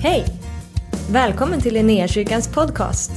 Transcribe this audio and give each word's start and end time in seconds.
Hej! 0.00 0.24
Välkommen 1.10 1.60
till 1.60 1.74
Linnéakyrkans 1.74 2.48
podcast. 2.48 3.10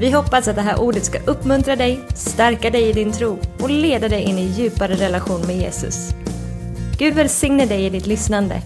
Vi 0.00 0.10
hoppas 0.10 0.48
att 0.48 0.56
det 0.56 0.62
här 0.62 0.80
ordet 0.80 1.04
ska 1.04 1.18
uppmuntra 1.18 1.76
dig, 1.76 2.00
stärka 2.14 2.70
dig 2.70 2.88
i 2.88 2.92
din 2.92 3.12
tro 3.12 3.38
och 3.60 3.70
leda 3.70 4.08
dig 4.08 4.22
in 4.22 4.38
i 4.38 4.44
djupare 4.44 4.94
relation 4.94 5.46
med 5.46 5.56
Jesus. 5.56 5.96
Gud 6.98 7.14
välsigne 7.14 7.66
dig 7.66 7.86
i 7.86 7.90
ditt 7.90 8.06
lyssnande. 8.06 8.62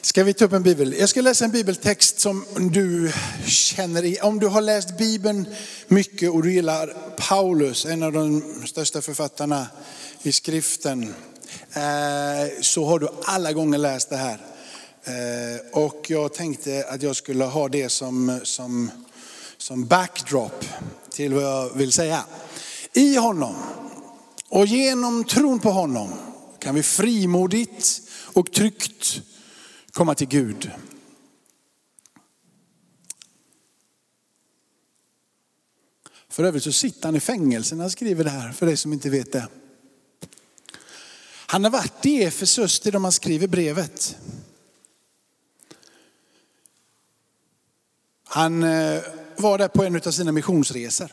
Ska 0.00 0.24
vi 0.24 0.34
ta 0.34 0.44
upp 0.44 0.52
en 0.52 0.62
bibel? 0.62 0.94
Jag 0.98 1.08
ska 1.08 1.20
läsa 1.20 1.44
en 1.44 1.50
bibeltext 1.50 2.20
som 2.20 2.44
du 2.72 3.12
känner 3.46 4.04
i. 4.04 4.18
Om 4.22 4.38
du 4.38 4.46
har 4.46 4.60
läst 4.60 4.98
bibeln 4.98 5.46
mycket 5.88 6.30
och 6.30 6.42
du 6.42 6.52
gillar 6.52 6.94
Paulus, 7.28 7.86
en 7.86 8.02
av 8.02 8.12
de 8.12 8.42
största 8.66 9.02
författarna 9.02 9.66
i 10.22 10.32
skriften, 10.32 11.14
Eh, 11.72 12.60
så 12.60 12.84
har 12.84 12.98
du 12.98 13.08
alla 13.24 13.52
gånger 13.52 13.78
läst 13.78 14.10
det 14.10 14.16
här. 14.16 14.38
Eh, 15.04 15.82
och 15.82 16.06
jag 16.08 16.34
tänkte 16.34 16.84
att 16.88 17.02
jag 17.02 17.16
skulle 17.16 17.44
ha 17.44 17.68
det 17.68 17.88
som, 17.88 18.40
som, 18.42 18.90
som 19.56 19.86
backdrop 19.86 20.64
till 21.10 21.34
vad 21.34 21.42
jag 21.42 21.74
vill 21.74 21.92
säga. 21.92 22.24
I 22.92 23.16
honom 23.16 23.54
och 24.48 24.66
genom 24.66 25.24
tron 25.24 25.60
på 25.60 25.70
honom 25.70 26.08
kan 26.58 26.74
vi 26.74 26.82
frimodigt 26.82 28.00
och 28.32 28.52
tryggt 28.52 29.20
komma 29.92 30.14
till 30.14 30.28
Gud. 30.28 30.70
För 36.28 36.44
övrigt 36.44 36.64
så 36.64 36.72
sitter 36.72 37.08
han 37.08 37.16
i 37.16 37.20
fängelse 37.20 37.74
när 37.74 37.82
han 37.84 37.90
skriver 37.90 38.24
det 38.24 38.30
här, 38.30 38.52
för 38.52 38.66
dig 38.66 38.76
som 38.76 38.92
inte 38.92 39.10
vet 39.10 39.32
det. 39.32 39.48
Han 41.50 41.64
har 41.64 41.70
varit 41.70 42.06
i 42.06 42.22
Efesus 42.22 42.80
till 42.80 42.92
de 42.92 43.04
han 43.04 43.12
skriver 43.12 43.46
brevet. 43.46 44.16
Han 48.24 48.62
eh, 48.62 49.02
var 49.36 49.58
där 49.58 49.68
på 49.68 49.84
en 49.84 49.96
av 49.96 50.10
sina 50.10 50.32
missionsresor. 50.32 51.12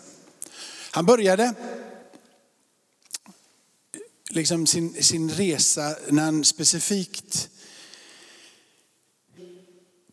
Han 0.92 1.06
började 1.06 1.54
liksom 4.30 4.68
sin, 4.68 5.04
sin 5.04 5.30
resa 5.30 5.96
när 6.10 6.24
han 6.24 6.46
specifikt 6.46 7.50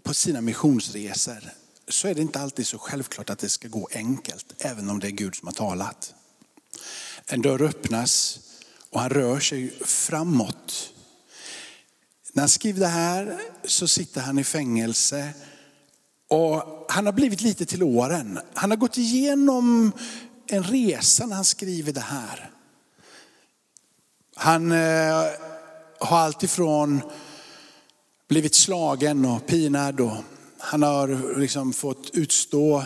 på 0.03 0.15
sina 0.15 0.41
missionsresor 0.41 1.51
så 1.89 2.09
är 2.09 2.15
det 2.15 2.23
inte 2.23 2.41
alltid 2.41 2.67
så 2.67 2.79
självklart 2.79 3.31
att 3.31 3.39
det 3.39 3.48
ska 3.48 3.69
gå 3.69 3.89
enkelt, 3.93 4.55
även 4.59 4.91
om 4.91 5.01
det 5.01 5.07
är 5.07 5.11
Gud 5.11 5.35
som 5.35 5.48
har 5.48 5.55
talat. 5.55 6.15
En 7.27 7.43
dörr 7.43 7.63
öppnas 7.63 8.41
och 8.95 9.00
han 9.00 9.11
rör 9.11 9.41
sig 9.41 9.70
framåt. 9.84 10.91
När 12.33 12.42
han 12.42 12.48
skriver 12.48 12.81
det 12.81 12.87
här 12.87 13.39
så 13.64 13.89
sitter 13.89 14.20
han 14.20 14.39
i 14.39 14.45
fängelse 14.45 15.33
och 16.31 16.86
han 16.89 17.06
har 17.06 17.12
blivit 17.12 17.41
lite 17.41 17.67
till 17.67 17.83
åren. 17.83 18.39
Han 18.55 18.70
har 18.70 18.77
gått 18.77 18.98
igenom 18.98 19.92
en 20.47 20.62
resa 20.62 21.27
när 21.27 21.36
han 21.36 21.45
skriver 21.45 21.92
det 21.92 22.01
här. 22.01 22.51
Han 24.36 24.73
eh, 24.73 25.25
har 25.98 26.19
alltifrån 26.19 27.01
blivit 28.29 28.55
slagen 28.55 29.25
och 29.25 29.47
pinad 29.47 30.01
och 30.01 30.17
han 30.58 30.83
har 30.83 31.39
liksom 31.39 31.73
fått 31.73 32.11
utstå 32.12 32.84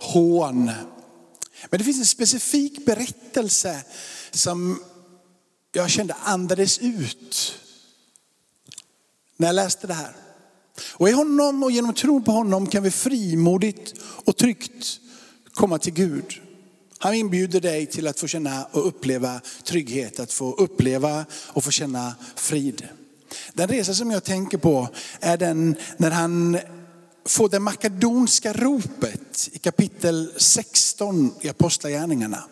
hån. 0.00 0.64
Men 1.70 1.78
det 1.78 1.84
finns 1.84 1.98
en 1.98 2.06
specifik 2.06 2.86
berättelse 2.86 3.84
som 4.30 4.82
jag 5.72 5.90
kände 5.90 6.14
andades 6.14 6.78
ut 6.78 7.54
när 9.36 9.48
jag 9.48 9.54
läste 9.54 9.86
det 9.86 9.94
här. 9.94 10.12
Och 10.92 11.08
i 11.08 11.12
honom 11.12 11.62
och 11.62 11.70
genom 11.70 11.94
tro 11.94 12.22
på 12.22 12.32
honom 12.32 12.66
kan 12.66 12.82
vi 12.82 12.90
frimodigt 12.90 13.94
och 14.02 14.36
tryggt 14.36 15.00
komma 15.54 15.78
till 15.78 15.92
Gud. 15.92 16.40
Han 16.98 17.14
inbjuder 17.14 17.60
dig 17.60 17.86
till 17.86 18.06
att 18.06 18.20
få 18.20 18.26
känna 18.26 18.64
och 18.64 18.86
uppleva 18.86 19.40
trygghet, 19.64 20.20
att 20.20 20.32
få 20.32 20.52
uppleva 20.52 21.24
och 21.32 21.64
få 21.64 21.70
känna 21.70 22.14
frid. 22.36 22.88
Den 23.52 23.68
resa 23.68 23.94
som 23.94 24.10
jag 24.10 24.24
tänker 24.24 24.58
på 24.58 24.88
är 25.20 25.36
den 25.36 25.76
när 25.96 26.10
han 26.10 26.58
får 27.26 27.48
det 27.48 27.60
makedonska 27.60 28.52
ropet 28.52 29.48
i 29.52 29.58
kapitel 29.58 30.32
16 30.36 31.34
i 31.40 31.48
Apostlagärningarna. 31.48 32.44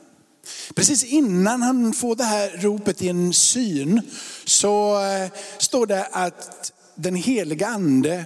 Precis 0.75 1.05
innan 1.05 1.63
han 1.63 1.93
får 1.93 2.17
det 2.17 2.25
här 2.25 2.51
ropet 2.59 3.03
i 3.03 3.09
en 3.09 3.33
syn 3.33 4.01
så 4.45 5.05
eh, 5.05 5.31
står 5.59 5.87
det 5.87 6.05
att 6.13 6.73
den 6.95 7.15
heliga 7.15 7.67
ande 7.67 8.25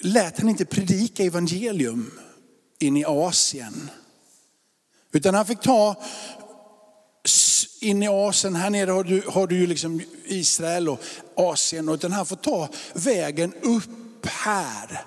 lät 0.00 0.38
han 0.38 0.48
inte 0.48 0.64
predika 0.64 1.24
evangelium 1.24 2.10
in 2.78 2.96
i 2.96 3.04
Asien. 3.04 3.90
Utan 5.12 5.34
han 5.34 5.46
fick 5.46 5.60
ta 5.60 5.96
in 7.80 8.02
i 8.02 8.08
Asien, 8.08 8.56
här 8.56 8.70
nere 8.70 8.90
har 8.90 9.04
du, 9.04 9.22
har 9.28 9.46
du 9.46 9.58
ju 9.58 9.66
liksom 9.66 10.02
Israel 10.24 10.88
och 10.88 11.00
Asien. 11.36 11.88
Utan 11.88 12.12
han 12.12 12.26
får 12.26 12.36
ta 12.36 12.68
vägen 12.94 13.54
upp 13.62 14.26
här. 14.26 15.04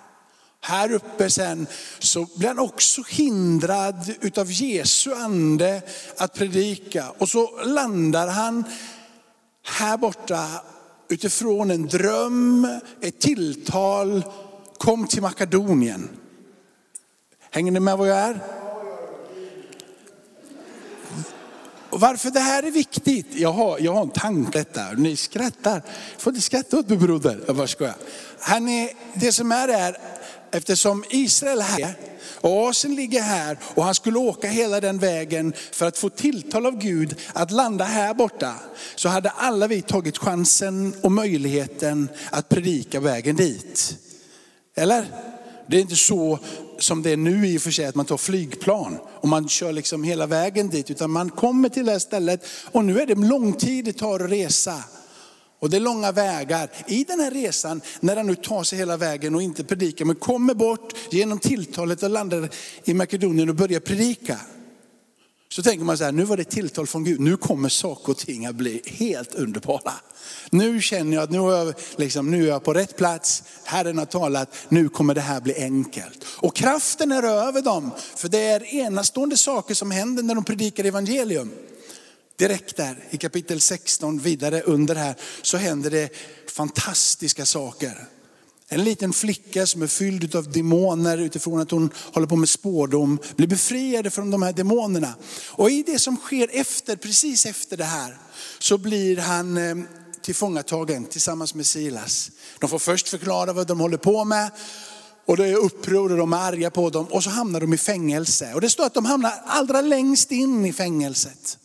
Här 0.67 0.91
uppe 0.91 1.29
sen 1.29 1.67
så 1.99 2.27
blir 2.35 2.47
han 2.47 2.59
också 2.59 3.01
hindrad 3.09 4.13
utav 4.21 4.51
Jesu 4.51 5.13
ande 5.13 5.81
att 6.17 6.33
predika. 6.33 7.11
Och 7.17 7.29
så 7.29 7.63
landar 7.63 8.27
han 8.27 8.63
här 9.63 9.97
borta 9.97 10.47
utifrån 11.09 11.71
en 11.71 11.87
dröm, 11.87 12.67
ett 13.01 13.19
tilltal, 13.19 14.23
kom 14.77 15.07
till 15.07 15.21
Makedonien. 15.21 16.09
Hänger 17.51 17.71
ni 17.71 17.79
med 17.79 17.97
vad 17.97 18.09
jag 18.09 18.17
är? 18.17 18.39
Och 21.89 21.99
varför 21.99 22.31
det 22.31 22.39
här 22.39 22.63
är 22.63 22.71
viktigt? 22.71 23.27
Jag 23.31 23.51
har, 23.51 23.79
jag 23.79 23.93
har 23.93 24.01
en 24.01 24.09
tanke 24.09 24.57
detta. 24.57 24.91
Ni 24.91 25.15
skrattar. 25.15 25.81
Får 26.17 26.31
inte 26.31 26.45
skratta 26.45 26.79
åt 26.79 26.89
mig 26.89 26.97
broder. 26.97 27.43
Jag 27.47 27.55
bara 27.55 27.67
skojar. 27.67 27.95
Han 28.39 28.67
är, 28.67 28.89
det 29.13 29.31
som 29.31 29.51
är 29.51 29.67
är, 29.67 29.97
eftersom 30.55 31.03
Israel 31.09 31.59
är 31.59 31.63
här 31.63 31.95
och 32.41 32.67
Asien 32.67 32.95
ligger 32.95 33.21
här 33.21 33.57
och 33.63 33.83
han 33.83 33.95
skulle 33.95 34.17
åka 34.19 34.47
hela 34.47 34.79
den 34.79 34.99
vägen 34.99 35.53
för 35.71 35.85
att 35.85 35.97
få 35.97 36.09
tilltal 36.09 36.65
av 36.65 36.77
Gud 36.77 37.15
att 37.33 37.51
landa 37.51 37.85
här 37.85 38.13
borta. 38.13 38.55
Så 38.95 39.09
hade 39.09 39.29
alla 39.29 39.67
vi 39.67 39.81
tagit 39.81 40.17
chansen 40.17 40.95
och 41.01 41.11
möjligheten 41.11 42.09
att 42.31 42.49
predika 42.49 42.99
vägen 42.99 43.35
dit. 43.35 43.97
Eller? 44.75 45.05
Det 45.67 45.77
är 45.77 45.81
inte 45.81 45.95
så 45.95 46.39
som 46.79 47.03
det 47.03 47.11
är 47.11 47.17
nu 47.17 47.47
i 47.47 47.57
och 47.57 47.61
för 47.61 47.71
sig, 47.71 47.85
att 47.85 47.95
man 47.95 48.05
tar 48.05 48.17
flygplan 48.17 48.97
och 49.21 49.27
man 49.27 49.49
kör 49.49 49.71
liksom 49.71 50.03
hela 50.03 50.25
vägen 50.25 50.69
dit. 50.69 50.91
Utan 50.91 51.11
man 51.11 51.29
kommer 51.29 51.69
till 51.69 51.85
det 51.85 51.91
här 51.91 51.99
stället 51.99 52.45
och 52.71 52.85
nu 52.85 52.99
är 52.99 53.05
det 53.05 53.15
lång 53.15 53.53
tid 53.53 53.85
det 53.85 53.93
tar 53.93 54.19
att 54.19 54.31
resa. 54.31 54.83
Och 55.65 55.71
det 55.71 55.77
är 55.77 55.81
långa 55.81 56.11
vägar. 56.11 56.69
I 56.87 57.03
den 57.03 57.19
här 57.19 57.31
resan, 57.31 57.81
när 57.99 58.15
han 58.15 58.27
nu 58.27 58.35
tar 58.35 58.63
sig 58.63 58.79
hela 58.79 58.97
vägen 58.97 59.35
och 59.35 59.41
inte 59.41 59.63
predikar, 59.63 60.05
men 60.05 60.15
kommer 60.15 60.53
bort 60.53 60.93
genom 61.11 61.39
tilltalet 61.39 62.03
och 62.03 62.09
landar 62.09 62.49
i 62.83 62.93
Makedonien 62.93 63.49
och 63.49 63.55
börjar 63.55 63.79
predika. 63.79 64.39
Så 65.49 65.63
tänker 65.63 65.85
man 65.85 65.97
så 65.97 66.03
här, 66.03 66.11
nu 66.11 66.23
var 66.23 66.37
det 66.37 66.43
tilltal 66.43 66.87
från 66.87 67.03
Gud, 67.03 67.19
nu 67.19 67.37
kommer 67.37 67.69
saker 67.69 68.11
och 68.11 68.17
ting 68.17 68.45
att 68.45 68.55
bli 68.55 68.81
helt 68.85 69.35
underbara. 69.35 69.93
Nu 70.49 70.81
känner 70.81 71.15
jag 71.15 71.23
att 71.23 71.31
nu 71.31 71.37
är 71.37 71.65
jag, 71.65 71.73
liksom, 71.95 72.31
nu 72.31 72.43
är 72.43 72.47
jag 72.47 72.63
på 72.63 72.73
rätt 72.73 72.97
plats, 72.97 73.43
Herren 73.63 73.97
har 73.97 74.05
talat, 74.05 74.55
nu 74.69 74.89
kommer 74.89 75.13
det 75.13 75.21
här 75.21 75.41
bli 75.41 75.55
enkelt. 75.55 76.25
Och 76.37 76.55
kraften 76.55 77.11
är 77.11 77.23
över 77.23 77.61
dem, 77.61 77.91
för 78.15 78.27
det 78.27 78.39
är 78.39 78.75
enastående 78.75 79.37
saker 79.37 79.73
som 79.73 79.91
händer 79.91 80.23
när 80.23 80.35
de 80.35 80.43
predikar 80.43 80.83
evangelium. 80.83 81.51
Direkt 82.37 82.77
där 82.77 83.03
i 83.09 83.17
kapitel 83.17 83.61
16 83.61 84.19
vidare 84.19 84.61
under 84.61 84.95
här 84.95 85.15
så 85.41 85.57
händer 85.57 85.91
det 85.91 86.09
fantastiska 86.49 87.45
saker. 87.45 88.07
En 88.67 88.83
liten 88.83 89.13
flicka 89.13 89.67
som 89.67 89.81
är 89.81 89.87
fylld 89.87 90.35
av 90.35 90.51
demoner 90.51 91.17
utifrån 91.17 91.59
att 91.59 91.71
hon 91.71 91.89
håller 92.13 92.27
på 92.27 92.35
med 92.35 92.49
spårdom, 92.49 93.19
blir 93.35 93.47
befriad 93.47 94.13
från 94.13 94.31
de 94.31 94.43
här 94.43 94.53
demonerna. 94.53 95.13
Och 95.47 95.71
i 95.71 95.83
det 95.83 95.99
som 95.99 96.17
sker 96.17 96.49
efter, 96.51 96.95
precis 96.95 97.45
efter 97.45 97.77
det 97.77 97.83
här, 97.83 98.17
så 98.59 98.77
blir 98.77 99.17
han 99.17 99.57
eh, 99.57 99.75
tillfångatagen 100.21 101.05
tillsammans 101.05 101.55
med 101.55 101.65
Silas. 101.65 102.31
De 102.59 102.69
får 102.69 102.79
först 102.79 103.09
förklara 103.09 103.53
vad 103.53 103.67
de 103.67 103.79
håller 103.79 103.97
på 103.97 104.25
med. 104.25 104.51
Och 105.25 105.37
det 105.37 105.47
är 105.47 105.55
uppror 105.55 106.11
och 106.11 106.17
de 106.17 106.33
är 106.33 106.37
arga 106.37 106.71
på 106.71 106.89
dem. 106.89 107.05
Och 107.05 107.23
så 107.23 107.29
hamnar 107.29 107.59
de 107.61 107.73
i 107.73 107.77
fängelse. 107.77 108.53
Och 108.53 108.61
det 108.61 108.69
står 108.69 108.85
att 108.85 108.93
de 108.93 109.05
hamnar 109.05 109.33
allra 109.45 109.81
längst 109.81 110.31
in 110.31 110.65
i 110.65 110.73
fängelset. 110.73 111.57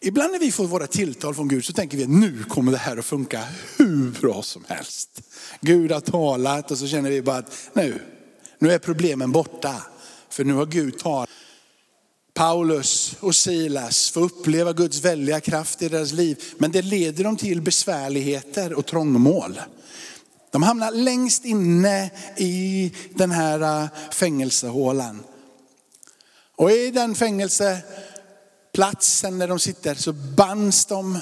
Ibland 0.00 0.32
när 0.32 0.38
vi 0.38 0.52
får 0.52 0.66
våra 0.66 0.86
tilltal 0.86 1.34
från 1.34 1.48
Gud 1.48 1.64
så 1.64 1.72
tänker 1.72 1.96
vi 1.96 2.04
att 2.04 2.10
nu 2.10 2.44
kommer 2.48 2.72
det 2.72 2.78
här 2.78 2.96
att 2.96 3.04
funka 3.04 3.44
hur 3.76 4.20
bra 4.20 4.42
som 4.42 4.64
helst. 4.68 5.22
Gud 5.60 5.92
har 5.92 6.00
talat 6.00 6.70
och 6.70 6.78
så 6.78 6.86
känner 6.86 7.10
vi 7.10 7.22
bara 7.22 7.36
att 7.36 7.70
nu, 7.72 8.02
nu 8.58 8.72
är 8.72 8.78
problemen 8.78 9.32
borta. 9.32 9.82
För 10.30 10.44
nu 10.44 10.52
har 10.52 10.66
Gud 10.66 10.98
talat. 10.98 11.28
Paulus 12.34 13.16
och 13.20 13.34
Silas 13.34 14.10
får 14.10 14.20
uppleva 14.20 14.72
Guds 14.72 15.04
väldiga 15.04 15.40
kraft 15.40 15.82
i 15.82 15.88
deras 15.88 16.12
liv. 16.12 16.42
Men 16.58 16.72
det 16.72 16.82
leder 16.82 17.24
dem 17.24 17.36
till 17.36 17.60
besvärligheter 17.60 18.72
och 18.72 18.86
trångmål. 18.86 19.60
De 20.50 20.62
hamnar 20.62 20.90
längst 20.90 21.44
inne 21.44 22.10
i 22.36 22.92
den 23.14 23.30
här 23.30 23.82
äh, 23.82 23.88
fängelsehålan. 24.12 25.24
Och 26.56 26.70
i 26.70 26.90
den 26.90 27.14
fängelse 27.14 27.78
Platsen 28.78 29.38
där 29.38 29.48
de 29.48 29.58
sitter 29.58 29.94
så 29.94 30.12
bands 30.12 30.86
de. 30.86 31.18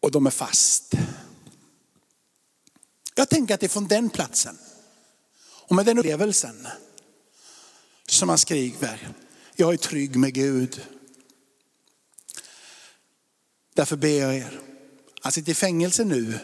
Och 0.00 0.10
de 0.10 0.26
är 0.26 0.30
fast. 0.30 0.94
Jag 3.14 3.28
tänker 3.28 3.54
att 3.54 3.60
det 3.60 3.66
är 3.66 3.68
från 3.68 3.88
den 3.88 4.10
platsen 4.10 4.58
och 5.42 5.76
med 5.76 5.86
den 5.86 5.98
upplevelsen 5.98 6.66
som 8.06 8.28
han 8.28 8.38
skriver, 8.38 9.08
jag 9.56 9.72
är 9.72 9.76
trygg 9.76 10.16
med 10.16 10.34
Gud. 10.34 10.86
Därför 13.74 13.96
ber 13.96 14.20
jag 14.20 14.36
er, 14.36 14.60
han 15.20 15.32
sitter 15.32 15.52
i 15.52 15.54
fängelse 15.54 16.04
nu, 16.04 16.38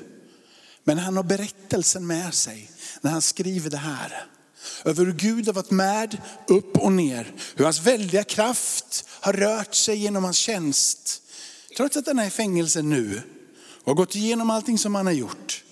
men 0.84 0.98
han 0.98 1.16
har 1.16 1.24
berättelsen 1.24 2.06
med 2.06 2.34
sig 2.34 2.70
när 3.00 3.10
han 3.10 3.22
skriver 3.22 3.70
det 3.70 3.76
här. 3.76 4.26
Över 4.84 5.04
hur 5.04 5.12
Gud 5.12 5.46
har 5.46 5.52
varit 5.52 5.70
med 5.70 6.18
upp 6.46 6.78
och 6.78 6.92
ner. 6.92 7.32
Hur 7.54 7.64
hans 7.64 7.80
väldiga 7.80 8.24
kraft 8.24 9.04
har 9.20 9.32
rört 9.32 9.74
sig 9.74 9.96
genom 9.96 10.24
hans 10.24 10.36
tjänst. 10.36 11.22
Trots 11.76 11.96
att 11.96 12.06
han 12.06 12.18
är 12.18 12.26
i 12.26 12.30
fängelse 12.30 12.82
nu 12.82 13.22
och 13.82 13.86
har 13.86 13.94
gått 13.94 14.14
igenom 14.14 14.50
allting 14.50 14.78
som 14.78 14.94
han 14.94 15.06
har 15.06 15.12
gjort. 15.12 15.62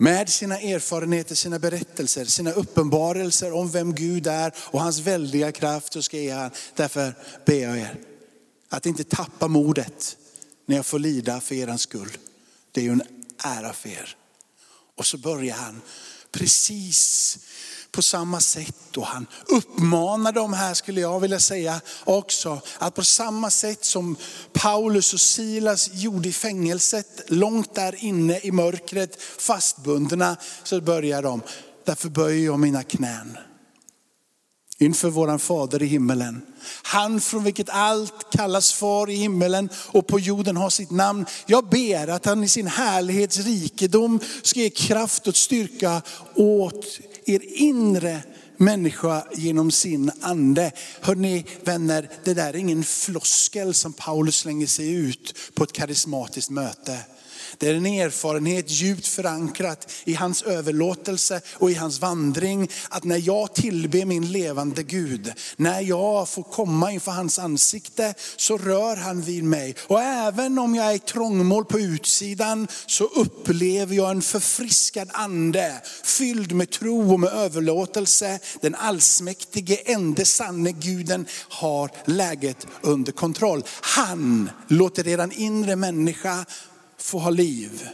Med 0.00 0.28
sina 0.28 0.60
erfarenheter, 0.60 1.34
sina 1.34 1.58
berättelser, 1.58 2.24
sina 2.24 2.52
uppenbarelser 2.52 3.52
om 3.52 3.70
vem 3.70 3.94
Gud 3.94 4.26
är 4.26 4.54
och 4.56 4.80
hans 4.80 4.98
väldiga 4.98 5.52
kraft 5.52 5.92
så 5.92 6.02
ska 6.02 6.20
jag, 6.20 6.50
Därför 6.74 7.14
ber 7.46 7.62
jag 7.62 7.78
er 7.78 7.96
att 8.68 8.86
inte 8.86 9.04
tappa 9.04 9.48
modet 9.48 10.16
när 10.66 10.76
jag 10.76 10.86
får 10.86 10.98
lida 10.98 11.40
för 11.40 11.54
er 11.54 11.76
skull. 11.76 12.18
Det 12.72 12.80
är 12.80 12.84
ju 12.84 12.92
en 12.92 13.02
ära 13.44 13.72
för 13.72 13.88
er. 13.88 14.16
Och 14.96 15.06
så 15.06 15.18
börjar 15.18 15.56
han 15.56 15.82
precis 16.32 17.38
på 17.90 18.02
samma 18.02 18.40
sätt. 18.40 18.96
Och 18.96 19.06
han 19.06 19.26
uppmanar 19.46 20.32
dem 20.32 20.52
här 20.52 20.74
skulle 20.74 21.00
jag 21.00 21.20
vilja 21.20 21.40
säga 21.40 21.80
också, 22.04 22.60
att 22.78 22.94
på 22.94 23.04
samma 23.04 23.50
sätt 23.50 23.84
som 23.84 24.16
Paulus 24.52 25.14
och 25.14 25.20
Silas 25.20 25.90
gjorde 25.92 26.28
i 26.28 26.32
fängelset, 26.32 27.22
långt 27.26 27.74
där 27.74 28.04
inne 28.04 28.40
i 28.42 28.52
mörkret, 28.52 29.22
fastbundna, 29.38 30.36
så 30.62 30.80
börjar 30.80 31.22
de, 31.22 31.42
därför 31.84 32.08
böjer 32.08 32.44
jag 32.44 32.58
mina 32.58 32.82
knän 32.82 33.38
inför 34.78 35.10
våran 35.10 35.38
fader 35.38 35.82
i 35.82 35.86
himmelen. 35.86 36.42
Han 36.82 37.20
från 37.20 37.44
vilket 37.44 37.68
allt 37.70 38.32
kallas 38.32 38.72
far 38.72 39.10
i 39.10 39.14
himmelen 39.14 39.68
och 39.74 40.06
på 40.06 40.20
jorden 40.20 40.56
har 40.56 40.70
sitt 40.70 40.90
namn. 40.90 41.26
Jag 41.46 41.68
ber 41.68 42.08
att 42.08 42.24
han 42.24 42.44
i 42.44 42.48
sin 42.48 42.66
härlighets 42.66 43.38
rikedom 43.38 44.20
ska 44.42 44.60
ge 44.60 44.70
kraft 44.70 45.26
och 45.26 45.36
styrka 45.36 46.02
åt 46.34 47.00
er 47.24 47.40
inre 47.44 48.22
människa 48.56 49.24
genom 49.32 49.70
sin 49.70 50.10
ande. 50.20 50.72
Hörrni 51.00 51.44
vänner, 51.64 52.10
det 52.24 52.34
där 52.34 52.48
är 52.48 52.56
ingen 52.56 52.84
floskel 52.84 53.74
som 53.74 53.92
Paulus 53.92 54.36
slänger 54.36 54.66
sig 54.66 54.92
ut 54.92 55.34
på 55.54 55.64
ett 55.64 55.72
karismatiskt 55.72 56.50
möte. 56.50 56.98
Det 57.58 57.68
är 57.68 57.74
en 57.74 57.86
erfarenhet 57.86 58.70
djupt 58.70 59.06
förankrat 59.06 59.92
i 60.04 60.14
hans 60.14 60.42
överlåtelse 60.42 61.40
och 61.52 61.70
i 61.70 61.74
hans 61.74 62.00
vandring. 62.00 62.70
Att 62.88 63.04
när 63.04 63.26
jag 63.26 63.54
tillber 63.54 64.04
min 64.04 64.32
levande 64.32 64.82
Gud, 64.82 65.32
när 65.56 65.80
jag 65.80 66.28
får 66.28 66.42
komma 66.42 66.92
inför 66.92 67.12
hans 67.12 67.38
ansikte 67.38 68.14
så 68.36 68.58
rör 68.58 68.96
han 68.96 69.22
vid 69.22 69.44
mig. 69.44 69.74
Och 69.86 70.02
även 70.02 70.58
om 70.58 70.74
jag 70.74 70.86
är 70.86 70.94
i 70.94 70.98
trångmål 70.98 71.64
på 71.64 71.80
utsidan 71.80 72.68
så 72.86 73.04
upplever 73.04 73.94
jag 73.94 74.10
en 74.10 74.22
förfriskad 74.22 75.10
ande, 75.12 75.82
fylld 76.04 76.52
med 76.52 76.70
tro 76.70 77.12
och 77.12 77.20
med 77.20 77.32
överlåtelse. 77.32 78.38
Den 78.60 78.74
allsmäktige, 78.74 79.76
ende 79.84 80.24
sanne 80.24 80.72
guden 80.72 81.26
har 81.48 81.90
läget 82.04 82.66
under 82.80 83.12
kontroll. 83.12 83.62
Han 83.80 84.50
låter 84.68 85.08
eran 85.08 85.32
inre 85.32 85.76
människa 85.76 86.44
få 86.98 87.18
ha 87.18 87.30
liv. 87.30 87.88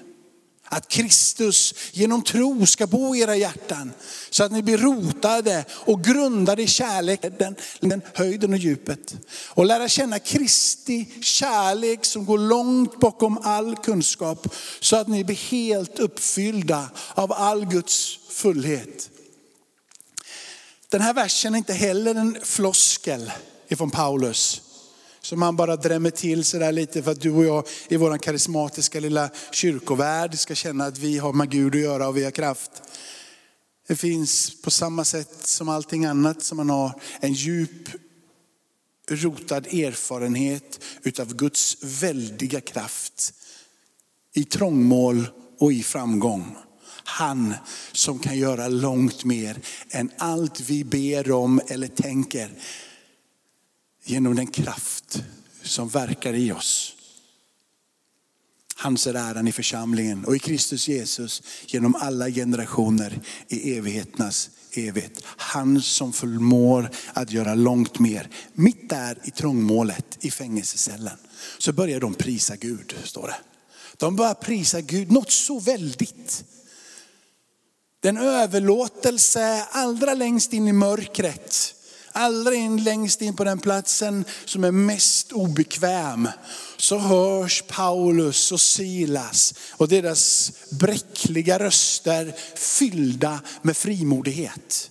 Att 0.67 0.89
Kristus 0.89 1.75
genom 1.93 2.23
tro 2.23 2.67
ska 2.67 2.87
bo 2.87 3.15
i 3.15 3.21
era 3.21 3.37
hjärtan. 3.37 3.93
Så 4.31 4.45
att 4.45 4.53
ni 4.53 4.63
blir 4.63 4.79
rotade 4.79 5.65
och 5.71 6.05
grundade 6.05 6.63
i 6.63 6.67
kärleken, 6.67 7.57
den 7.81 8.03
höjden 8.15 8.53
och 8.53 8.59
djupet. 8.59 9.15
Och 9.49 9.67
lära 9.67 9.89
känna 9.89 10.19
Kristi 10.19 11.07
kärlek 11.23 12.05
som 12.05 12.25
går 12.27 12.39
långt 12.39 13.01
bakom 13.01 13.39
all 13.43 13.77
kunskap. 13.77 14.55
Så 14.81 14.97
att 14.97 15.09
ni 15.09 15.25
blir 15.25 15.37
helt 15.37 15.99
uppfyllda 15.99 16.91
av 17.15 17.33
all 17.33 17.67
Guds 17.67 18.19
fullhet. 18.29 19.11
Den 20.89 21.01
här 21.01 21.15
versen 21.15 21.55
är 21.55 21.59
inte 21.59 21.73
heller 21.73 22.15
en 22.15 22.39
floskel 22.43 23.33
ifrån 23.69 23.91
Paulus 23.91 24.64
som 25.25 25.43
han 25.43 25.57
bara 25.57 25.77
drämmer 25.77 26.11
till 26.11 26.45
sådär 26.45 26.73
lite 26.73 27.03
för 27.03 27.13
att 27.13 27.21
du 27.21 27.31
och 27.31 27.45
jag 27.45 27.65
i 27.89 27.97
vår 27.97 28.19
karismatiska 28.19 29.01
lilla 29.01 29.31
kyrkovärld 29.53 30.39
ska 30.39 30.55
känna 30.55 30.87
att 30.87 30.99
vi 30.99 31.19
har 31.19 31.33
med 31.33 31.51
Gud 31.51 31.75
att 31.75 31.81
göra 31.81 32.09
och 32.09 32.17
vi 32.17 32.25
har 32.25 32.31
kraft. 32.31 32.71
Det 33.87 33.97
finns 33.97 34.63
på 34.63 34.71
samma 34.71 35.05
sätt 35.05 35.47
som 35.47 35.69
allting 35.69 36.05
annat 36.05 36.43
som 36.43 36.57
man 36.57 36.71
har 36.71 37.01
en 37.21 37.33
djup 37.33 37.89
rotad 39.09 39.67
erfarenhet 39.67 40.81
utav 41.03 41.35
Guds 41.35 41.77
väldiga 41.83 42.61
kraft 42.61 43.35
i 44.35 44.45
trångmål 44.45 45.27
och 45.59 45.73
i 45.73 45.83
framgång. 45.83 46.57
Han 47.05 47.55
som 47.93 48.19
kan 48.19 48.39
göra 48.39 48.69
långt 48.69 49.25
mer 49.25 49.59
än 49.91 50.11
allt 50.19 50.61
vi 50.61 50.85
ber 50.85 51.33
om 51.33 51.61
eller 51.69 51.89
tänker 51.89 52.51
genom 54.05 54.37
den 54.37 54.47
kraft 54.47 55.23
som 55.63 55.89
verkar 55.89 56.35
i 56.35 56.53
oss. 56.53 56.95
Hans 58.77 59.07
är 59.07 59.15
äran 59.15 59.49
i 59.49 59.53
församlingen 59.53 60.25
och 60.25 60.37
i 60.37 60.39
Kristus 60.39 60.89
Jesus 60.89 61.43
genom 61.67 61.95
alla 61.95 62.31
generationer 62.31 63.21
i 63.49 63.77
evigheternas 63.77 64.51
evighet. 64.73 65.23
Han 65.27 65.83
som 65.83 66.13
förmår 66.13 66.91
att 67.13 67.33
göra 67.33 67.55
långt 67.55 67.99
mer. 67.99 68.29
Mitt 68.53 68.89
där 68.89 69.19
i 69.25 69.31
trångmålet 69.31 70.19
i 70.21 70.31
fängelsecellen 70.31 71.19
så 71.59 71.73
börjar 71.73 72.01
de 72.01 72.15
prisa 72.15 72.57
Gud, 72.57 72.95
står 73.05 73.27
det. 73.27 73.37
De 73.97 74.17
börjar 74.17 74.35
prisa 74.35 74.81
Gud, 74.81 75.13
något 75.13 75.31
så 75.33 75.61
väldigt. 75.61 76.45
Den 78.01 78.17
överlåtelse 78.17 79.67
allra 79.71 80.15
längst 80.15 80.53
in 80.53 80.69
i 80.69 80.73
mörkret 80.73 81.75
allra 82.15 82.55
in 82.55 82.85
längst 82.85 83.23
in 83.23 83.37
på 83.37 83.45
den 83.45 83.59
platsen 83.59 84.25
som 84.45 84.65
är 84.65 84.71
mest 84.71 85.33
obekväm, 85.33 86.29
så 86.77 86.99
hörs 86.99 87.63
Paulus 87.69 88.53
och 88.53 88.61
Silas 88.61 89.55
och 89.71 89.89
deras 89.89 90.53
bräckliga 90.71 91.59
röster 91.59 92.35
fyllda 92.57 93.41
med 93.63 93.77
frimodighet. 93.77 94.91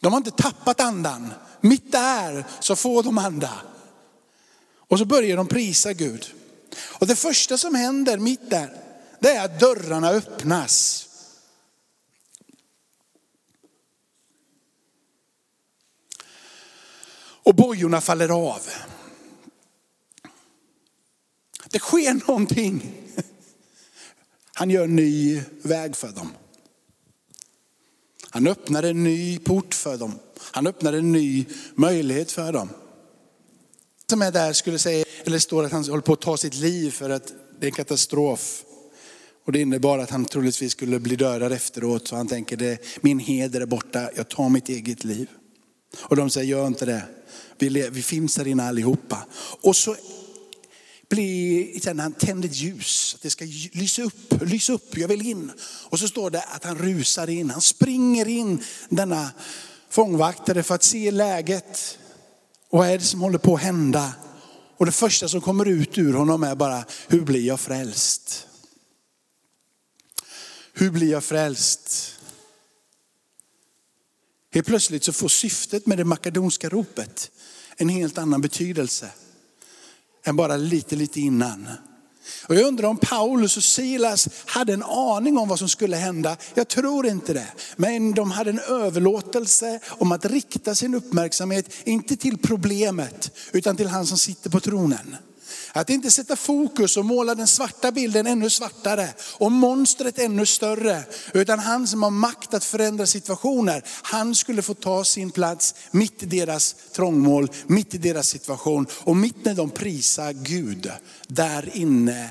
De 0.00 0.12
har 0.12 0.18
inte 0.18 0.30
tappat 0.30 0.80
andan. 0.80 1.32
Mitt 1.60 1.92
där 1.92 2.44
så 2.60 2.76
får 2.76 3.02
de 3.02 3.18
anda. 3.18 3.52
Och 4.88 4.98
så 4.98 5.04
börjar 5.04 5.36
de 5.36 5.46
prisa 5.46 5.92
Gud. 5.92 6.26
Och 6.80 7.06
det 7.06 7.16
första 7.16 7.58
som 7.58 7.74
händer 7.74 8.18
mitt 8.18 8.50
där, 8.50 8.72
det 9.20 9.28
är 9.28 9.44
att 9.44 9.60
dörrarna 9.60 10.10
öppnas. 10.10 11.07
Och 17.48 17.54
bojorna 17.54 18.00
faller 18.00 18.28
av. 18.28 18.60
Det 21.70 21.78
sker 21.78 22.28
någonting. 22.28 22.92
Han 24.52 24.70
gör 24.70 24.84
en 24.84 24.96
ny 24.96 25.42
väg 25.62 25.96
för 25.96 26.08
dem. 26.08 26.32
Han 28.30 28.46
öppnar 28.46 28.82
en 28.82 29.04
ny 29.04 29.38
port 29.38 29.74
för 29.74 29.96
dem. 29.96 30.18
Han 30.52 30.66
öppnar 30.66 30.92
en 30.92 31.12
ny 31.12 31.46
möjlighet 31.74 32.32
för 32.32 32.52
dem. 32.52 32.68
Som 34.10 34.22
är 34.22 34.32
där 34.32 34.52
skulle 34.52 34.78
säga, 34.78 35.04
eller 35.24 35.38
står 35.38 35.64
att 35.64 35.72
han 35.72 35.84
håller 35.84 36.02
på 36.02 36.12
att 36.12 36.20
ta 36.20 36.36
sitt 36.36 36.54
liv 36.54 36.90
för 36.90 37.10
att 37.10 37.32
det 37.60 37.66
är 37.66 37.68
en 37.68 37.74
katastrof. 37.74 38.64
Och 39.44 39.52
det 39.52 39.60
innebar 39.60 39.98
att 39.98 40.10
han 40.10 40.24
troligtvis 40.24 40.72
skulle 40.72 40.98
bli 40.98 41.16
dödad 41.16 41.52
efteråt. 41.52 42.08
Så 42.08 42.16
han 42.16 42.28
tänker, 42.28 42.56
det, 42.56 42.78
min 43.00 43.18
heder 43.18 43.60
är 43.60 43.66
borta, 43.66 44.10
jag 44.16 44.28
tar 44.28 44.48
mitt 44.48 44.68
eget 44.68 45.04
liv. 45.04 45.28
Och 46.00 46.16
de 46.16 46.30
säger, 46.30 46.46
gör 46.48 46.66
inte 46.66 46.86
det. 46.86 47.02
Vi, 47.58 47.88
vi 47.92 48.02
finns 48.02 48.36
här 48.36 48.46
inne 48.46 48.68
allihopa. 48.68 49.26
Och 49.60 49.76
så 49.76 49.96
blir, 51.08 52.00
han 52.00 52.12
tänder 52.12 52.48
ett 52.48 52.56
ljus, 52.56 53.14
att 53.14 53.22
det 53.22 53.30
ska 53.30 53.44
lysa 53.72 54.02
upp, 54.02 54.42
lysa 54.42 54.72
upp, 54.72 54.98
jag 54.98 55.08
vill 55.08 55.26
in. 55.26 55.52
Och 55.62 55.98
så 55.98 56.08
står 56.08 56.30
det 56.30 56.42
att 56.42 56.64
han 56.64 56.78
rusar 56.78 57.30
in, 57.30 57.50
han 57.50 57.60
springer 57.60 58.28
in 58.28 58.62
denna 58.88 59.30
fångvaktare 59.90 60.62
för 60.62 60.74
att 60.74 60.82
se 60.82 61.10
läget. 61.10 61.98
Och 62.70 62.78
vad 62.78 62.88
är 62.88 62.98
det 62.98 63.04
som 63.04 63.20
håller 63.20 63.38
på 63.38 63.54
att 63.54 63.62
hända? 63.62 64.12
Och 64.76 64.86
det 64.86 64.92
första 64.92 65.28
som 65.28 65.40
kommer 65.40 65.68
ut 65.68 65.98
ur 65.98 66.12
honom 66.12 66.42
är 66.42 66.54
bara, 66.54 66.84
hur 67.08 67.20
blir 67.20 67.46
jag 67.46 67.60
frälst? 67.60 68.46
Hur 70.72 70.90
blir 70.90 71.10
jag 71.10 71.24
frälst? 71.24 72.14
Helt 74.54 74.66
plötsligt 74.66 75.04
så 75.04 75.12
får 75.12 75.28
syftet 75.28 75.86
med 75.86 75.98
det 75.98 76.04
makedonska 76.04 76.68
ropet 76.68 77.30
en 77.76 77.88
helt 77.88 78.18
annan 78.18 78.40
betydelse 78.40 79.10
än 80.24 80.36
bara 80.36 80.56
lite, 80.56 80.96
lite 80.96 81.20
innan. 81.20 81.68
Och 82.46 82.54
jag 82.54 82.66
undrar 82.66 82.88
om 82.88 82.96
Paulus 82.96 83.56
och 83.56 83.64
Silas 83.64 84.28
hade 84.46 84.72
en 84.72 84.82
aning 84.82 85.38
om 85.38 85.48
vad 85.48 85.58
som 85.58 85.68
skulle 85.68 85.96
hända. 85.96 86.36
Jag 86.54 86.68
tror 86.68 87.06
inte 87.06 87.32
det. 87.32 87.46
Men 87.76 88.12
de 88.12 88.30
hade 88.30 88.50
en 88.50 88.58
överlåtelse 88.58 89.80
om 89.88 90.12
att 90.12 90.24
rikta 90.24 90.74
sin 90.74 90.94
uppmärksamhet, 90.94 91.72
inte 91.84 92.16
till 92.16 92.38
problemet, 92.38 93.30
utan 93.52 93.76
till 93.76 93.88
han 93.88 94.06
som 94.06 94.18
sitter 94.18 94.50
på 94.50 94.60
tronen. 94.60 95.16
Att 95.72 95.90
inte 95.90 96.10
sätta 96.10 96.36
fokus 96.36 96.96
och 96.96 97.04
måla 97.04 97.34
den 97.34 97.46
svarta 97.46 97.92
bilden 97.92 98.26
ännu 98.26 98.50
svartare 98.50 99.08
och 99.38 99.52
monstret 99.52 100.18
ännu 100.18 100.46
större. 100.46 101.02
Utan 101.32 101.58
han 101.58 101.86
som 101.86 102.02
har 102.02 102.10
makt 102.10 102.54
att 102.54 102.64
förändra 102.64 103.06
situationer, 103.06 103.84
han 104.02 104.34
skulle 104.34 104.62
få 104.62 104.74
ta 104.74 105.04
sin 105.04 105.30
plats 105.30 105.74
mitt 105.90 106.22
i 106.22 106.26
deras 106.26 106.74
trångmål, 106.92 107.50
mitt 107.66 107.94
i 107.94 107.98
deras 107.98 108.28
situation. 108.28 108.86
Och 108.92 109.16
mitt 109.16 109.44
när 109.44 109.54
de 109.54 109.70
prisar 109.70 110.32
Gud 110.32 110.90
där 111.28 111.76
inne 111.76 112.30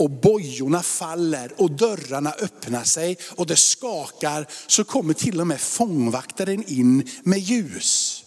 och 0.00 0.10
bojorna 0.10 0.82
faller 0.82 1.52
och 1.56 1.70
dörrarna 1.70 2.32
öppnar 2.32 2.84
sig 2.84 3.18
och 3.30 3.46
det 3.46 3.56
skakar 3.56 4.46
så 4.66 4.84
kommer 4.84 5.14
till 5.14 5.40
och 5.40 5.46
med 5.46 5.60
fångvaktaren 5.60 6.64
in 6.66 7.08
med 7.22 7.38
ljus. 7.38 8.19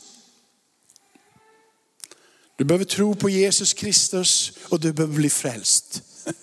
Du 2.55 2.63
behöver 2.63 2.85
tro 2.85 3.15
på 3.15 3.29
Jesus 3.29 3.73
Kristus 3.73 4.51
och 4.69 4.79
du 4.79 4.93
behöver 4.93 5.15
bli 5.15 5.29
frälst. 5.29 6.03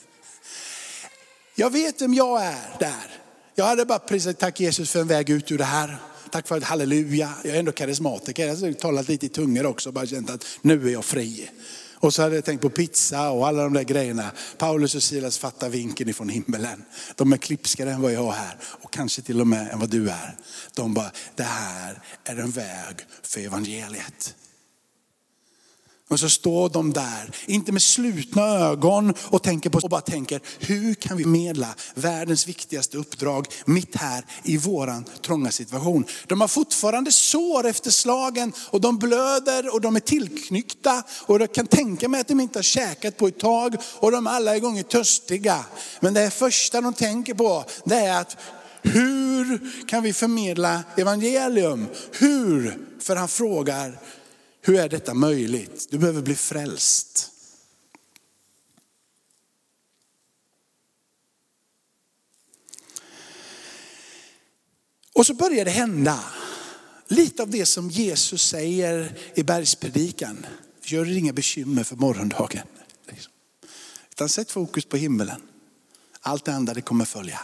Jag 1.54 1.70
vet 1.70 2.00
vem 2.00 2.14
jag 2.14 2.44
är 2.44 2.76
där. 2.78 3.20
Jag 3.54 3.64
hade 3.64 3.84
bara 3.84 3.98
prisat 3.98 4.38
tack 4.38 4.60
Jesus 4.60 4.90
för 4.90 5.00
en 5.00 5.06
väg 5.06 5.30
ut 5.30 5.52
ur 5.52 5.58
det 5.58 5.64
här. 5.64 5.96
Tack 6.30 6.48
för 6.48 6.56
ett 6.56 6.64
halleluja. 6.64 7.32
Jag 7.44 7.54
är 7.54 7.58
ändå 7.58 7.72
karismatiker. 7.72 8.46
Jag 8.46 8.56
har 8.56 8.72
talat 8.72 9.08
lite 9.08 9.26
i 9.26 9.28
tungor 9.28 9.66
också 9.66 9.88
och 9.88 9.92
bara 9.92 10.06
känt 10.06 10.30
att 10.30 10.44
nu 10.62 10.88
är 10.88 10.92
jag 10.92 11.04
fri. 11.04 11.50
Och 11.94 12.14
så 12.14 12.22
hade 12.22 12.34
jag 12.34 12.44
tänkt 12.44 12.60
på 12.60 12.70
pizza 12.70 13.30
och 13.30 13.48
alla 13.48 13.62
de 13.62 13.72
där 13.72 13.82
grejerna. 13.82 14.30
Paulus 14.58 14.94
och 14.94 15.02
Silas 15.02 15.38
fattar 15.38 15.68
vinken 15.68 16.08
ifrån 16.08 16.28
himmelen. 16.28 16.84
De 17.16 17.32
är 17.32 17.36
klipskare 17.36 17.92
än 17.92 18.02
vad 18.02 18.12
jag 18.12 18.26
är 18.26 18.30
här 18.30 18.56
och 18.62 18.92
kanske 18.92 19.22
till 19.22 19.40
och 19.40 19.46
med 19.46 19.70
än 19.72 19.78
vad 19.78 19.90
du 19.90 20.10
är. 20.10 20.36
De 20.74 20.94
bara, 20.94 21.10
det 21.34 21.42
här 21.42 22.02
är 22.24 22.36
en 22.36 22.50
väg 22.50 22.96
för 23.22 23.40
evangeliet. 23.40 24.34
Och 26.10 26.20
så 26.20 26.28
står 26.28 26.68
de 26.68 26.92
där, 26.92 27.36
inte 27.46 27.72
med 27.72 27.82
slutna 27.82 28.42
ögon 28.42 29.14
och 29.20 29.42
tänker 29.42 29.70
på, 29.70 29.78
och 29.78 29.90
bara 29.90 30.00
tänker, 30.00 30.40
hur 30.58 30.94
kan 30.94 31.16
vi 31.16 31.24
medla 31.24 31.74
världens 31.94 32.48
viktigaste 32.48 32.96
uppdrag 32.96 33.46
mitt 33.64 33.96
här 33.96 34.24
i 34.42 34.56
våran 34.56 35.04
trånga 35.22 35.50
situation. 35.50 36.04
De 36.26 36.40
har 36.40 36.48
fortfarande 36.48 37.12
sår 37.12 37.66
efter 37.66 37.90
slagen 37.90 38.52
och 38.58 38.80
de 38.80 38.98
blöder 38.98 39.74
och 39.74 39.80
de 39.80 39.96
är 39.96 40.00
tillknyckta 40.00 41.02
och 41.26 41.40
jag 41.40 41.54
kan 41.54 41.66
tänka 41.66 42.08
mig 42.08 42.20
att 42.20 42.28
de 42.28 42.40
inte 42.40 42.58
har 42.58 42.62
käkat 42.62 43.16
på 43.16 43.26
ett 43.26 43.38
tag 43.38 43.76
och 44.00 44.12
de 44.12 44.26
alla 44.26 44.56
är 44.56 44.60
gånger 44.60 44.82
törstiga. 44.82 45.64
Men 46.00 46.14
det 46.14 46.30
första 46.30 46.80
de 46.80 46.94
tänker 46.94 47.34
på 47.34 47.64
det 47.84 47.96
är 47.96 48.20
att 48.20 48.36
hur 48.82 49.70
kan 49.86 50.02
vi 50.02 50.12
förmedla 50.12 50.82
evangelium? 50.96 51.86
Hur? 52.12 52.78
För 53.00 53.16
han 53.16 53.28
frågar, 53.28 53.98
hur 54.60 54.78
är 54.78 54.88
detta 54.88 55.14
möjligt? 55.14 55.88
Du 55.90 55.98
behöver 55.98 56.22
bli 56.22 56.34
frälst. 56.34 57.30
Och 65.12 65.26
så 65.26 65.34
börjar 65.34 65.64
det 65.64 65.70
hända. 65.70 66.24
Lite 67.08 67.42
av 67.42 67.50
det 67.50 67.66
som 67.66 67.90
Jesus 67.90 68.42
säger 68.42 69.18
i 69.34 69.42
bergspredikan. 69.42 70.46
Gör 70.82 71.08
er 71.08 71.16
inga 71.16 71.32
bekymmer 71.32 71.84
för 71.84 71.96
morgondagen. 71.96 72.66
Utan 74.10 74.28
sätt 74.28 74.50
fokus 74.50 74.84
på 74.84 74.96
himmelen. 74.96 75.42
Allt 76.20 76.44
det 76.44 76.54
andra 76.54 76.74
det 76.74 76.80
kommer 76.80 77.04
följa. 77.04 77.40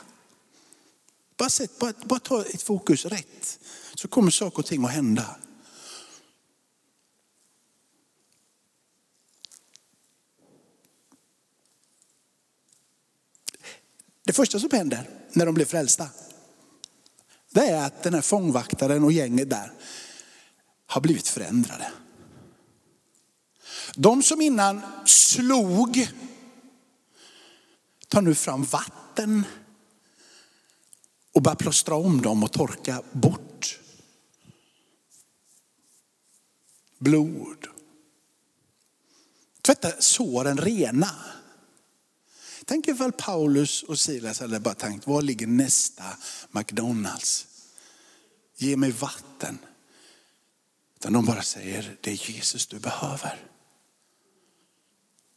Bara, 1.36 1.50
sätt, 1.50 1.78
bara, 1.78 1.92
bara 2.04 2.20
ta 2.20 2.44
ett 2.44 2.62
fokus 2.62 3.04
rätt 3.04 3.58
så 3.94 4.08
kommer 4.08 4.30
saker 4.30 4.58
och 4.58 4.66
ting 4.66 4.84
att 4.84 4.90
hända. 4.90 5.36
Det 14.26 14.32
första 14.32 14.60
som 14.60 14.70
händer 14.72 15.10
när 15.32 15.46
de 15.46 15.54
blir 15.54 15.64
frälsta, 15.64 16.08
det 17.50 17.66
är 17.66 17.86
att 17.86 18.02
den 18.02 18.14
här 18.14 18.20
fångvaktaren 18.20 19.04
och 19.04 19.12
gänget 19.12 19.50
där 19.50 19.72
har 20.86 21.00
blivit 21.00 21.28
förändrade. 21.28 21.92
De 23.94 24.22
som 24.22 24.40
innan 24.40 24.80
slog 25.04 26.08
tar 28.08 28.22
nu 28.22 28.34
fram 28.34 28.64
vatten 28.64 29.44
och 31.32 31.42
börjar 31.42 31.56
plåstra 31.56 31.94
om 31.94 32.22
dem 32.22 32.44
och 32.44 32.52
torka 32.52 33.02
bort 33.12 33.80
blod. 36.98 37.66
Tvätta 39.62 39.92
såren 39.98 40.58
rena. 40.58 41.10
Tänk 42.68 42.88
ifall 42.88 43.12
Paulus 43.12 43.82
och 43.82 43.98
Silas 43.98 44.40
hade 44.40 44.60
bara 44.60 44.74
tänkt, 44.74 45.06
var 45.06 45.22
ligger 45.22 45.46
nästa 45.46 46.04
McDonalds? 46.50 47.46
Ge 48.56 48.76
mig 48.76 48.90
vatten. 48.90 49.58
Utan 50.96 51.12
de 51.12 51.24
bara 51.24 51.42
säger, 51.42 51.96
det 52.00 52.10
är 52.10 52.30
Jesus 52.30 52.66
du 52.66 52.78
behöver. 52.78 53.46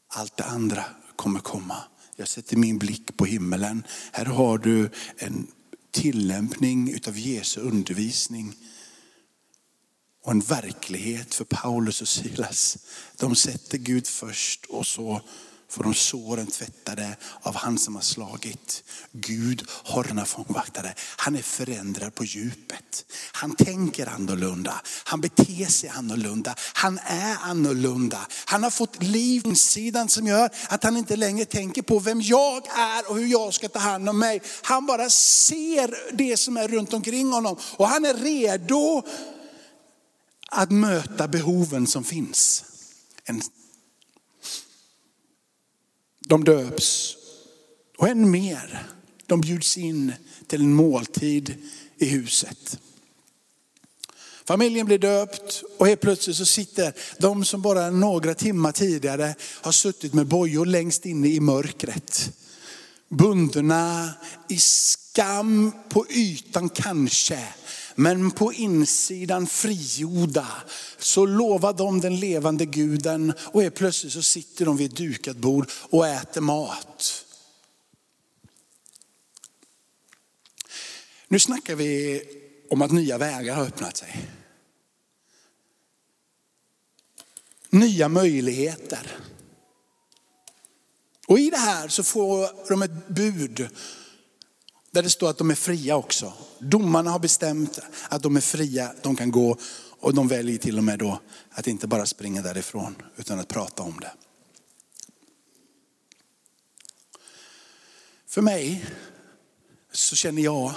Allt 0.07 0.37
det 0.37 0.43
andra 0.43 0.85
kommer 1.15 1.39
komma. 1.39 1.83
Jag 2.15 2.27
sätter 2.27 2.57
min 2.57 2.77
blick 2.77 3.17
på 3.17 3.25
himmelen. 3.25 3.83
Här 4.11 4.25
har 4.25 4.57
du 4.57 4.89
en 5.17 5.47
tillämpning 5.91 6.93
utav 6.93 7.17
Jesu 7.17 7.61
undervisning. 7.61 8.55
Och 10.23 10.31
en 10.31 10.39
verklighet 10.39 11.35
för 11.35 11.45
Paulus 11.45 12.01
och 12.01 12.07
Silas. 12.07 12.77
De 13.15 13.35
sätter 13.35 13.77
Gud 13.77 14.07
först 14.07 14.65
och 14.65 14.87
så 14.87 15.21
för 15.69 15.83
de 15.83 15.93
såren 15.93 16.47
tvättade 16.47 17.17
av 17.41 17.55
han 17.55 17.77
som 17.77 17.95
har 17.95 18.01
slagit. 18.01 18.83
Gud 19.11 19.63
har 19.69 20.03
denna 20.03 20.25
fångvaktare. 20.25 20.93
Han 21.17 21.35
är 21.35 21.41
förändrad 21.41 22.15
på 22.15 22.23
djupet. 22.23 23.05
Han 23.31 23.55
tänker 23.55 24.07
annorlunda. 24.07 24.81
Han 25.03 25.21
beter 25.21 25.65
sig 25.65 25.89
annorlunda. 25.89 26.55
Han 26.73 26.99
är 27.05 27.37
annorlunda. 27.41 28.27
Han 28.45 28.63
har 28.63 28.69
fått 28.69 29.03
liv 29.03 29.41
på 29.41 29.49
insidan 29.49 30.09
som 30.09 30.27
gör 30.27 30.49
att 30.69 30.83
han 30.83 30.97
inte 30.97 31.15
längre 31.15 31.45
tänker 31.45 31.81
på 31.81 31.99
vem 31.99 32.21
jag 32.21 32.67
är 32.67 33.09
och 33.09 33.17
hur 33.17 33.27
jag 33.27 33.53
ska 33.53 33.69
ta 33.69 33.79
hand 33.79 34.09
om 34.09 34.19
mig. 34.19 34.41
Han 34.61 34.85
bara 34.85 35.09
ser 35.09 36.15
det 36.15 36.37
som 36.37 36.57
är 36.57 36.67
runt 36.67 36.93
omkring 36.93 37.31
honom 37.31 37.57
och 37.77 37.87
han 37.87 38.05
är 38.05 38.13
redo 38.13 39.03
att 40.49 40.71
möta 40.71 41.27
behoven 41.27 41.87
som 41.87 42.03
finns. 42.03 42.63
En 43.23 43.41
de 46.29 46.43
döps. 46.43 47.17
Och 47.97 48.07
än 48.07 48.31
mer, 48.31 48.87
de 49.25 49.41
bjuds 49.41 49.77
in 49.77 50.13
till 50.47 50.61
en 50.61 50.73
måltid 50.73 51.55
i 51.97 52.05
huset. 52.05 52.79
Familjen 54.45 54.85
blir 54.85 54.97
döpt 54.97 55.63
och 55.77 55.87
helt 55.87 56.01
plötsligt 56.01 56.35
så 56.35 56.45
sitter 56.45 56.93
de 57.17 57.45
som 57.45 57.61
bara 57.61 57.89
några 57.89 58.33
timmar 58.33 58.71
tidigare 58.71 59.35
har 59.41 59.71
suttit 59.71 60.13
med 60.13 60.27
bojor 60.27 60.65
längst 60.65 61.05
inne 61.05 61.27
i 61.27 61.39
mörkret. 61.39 62.31
Bundna 63.09 64.09
i 64.49 64.57
skam 64.59 65.71
på 65.89 66.05
ytan 66.09 66.69
kanske, 66.69 67.47
men 67.99 68.31
på 68.31 68.53
insidan 68.53 69.47
frigjorda 69.47 70.47
så 70.97 71.25
lovar 71.25 71.73
de 71.73 72.01
den 72.01 72.19
levande 72.19 72.65
guden 72.65 73.33
och 73.45 73.63
är 73.63 73.69
plötsligt 73.69 74.13
så 74.13 74.21
sitter 74.21 74.65
de 74.65 74.77
vid 74.77 74.91
ett 74.91 74.97
dukat 74.97 75.37
bord 75.37 75.69
och 75.89 76.07
äter 76.07 76.41
mat. 76.41 77.25
Nu 81.27 81.39
snackar 81.39 81.75
vi 81.75 82.21
om 82.69 82.81
att 82.81 82.91
nya 82.91 83.17
vägar 83.17 83.55
har 83.55 83.65
öppnat 83.65 83.97
sig. 83.97 84.29
Nya 87.69 88.09
möjligheter. 88.09 89.17
Och 91.27 91.39
i 91.39 91.49
det 91.49 91.57
här 91.57 91.87
så 91.87 92.03
får 92.03 92.69
de 92.69 92.81
ett 92.81 93.07
bud 93.07 93.69
där 94.91 95.03
det 95.03 95.09
står 95.09 95.29
att 95.29 95.37
de 95.37 95.51
är 95.51 95.55
fria 95.55 95.95
också. 95.95 96.33
Domarna 96.59 97.11
har 97.11 97.19
bestämt 97.19 97.79
att 98.09 98.23
de 98.23 98.35
är 98.35 98.41
fria, 98.41 98.93
de 99.01 99.15
kan 99.15 99.31
gå 99.31 99.57
och 99.99 100.13
de 100.13 100.27
väljer 100.27 100.57
till 100.57 100.77
och 100.77 100.83
med 100.83 100.99
då 100.99 101.19
att 101.49 101.67
inte 101.67 101.87
bara 101.87 102.05
springa 102.05 102.41
därifrån 102.41 102.95
utan 103.17 103.39
att 103.39 103.47
prata 103.47 103.83
om 103.83 103.99
det. 103.99 104.11
För 108.27 108.41
mig 108.41 108.85
så 109.91 110.15
känner 110.15 110.41
jag 110.41 110.73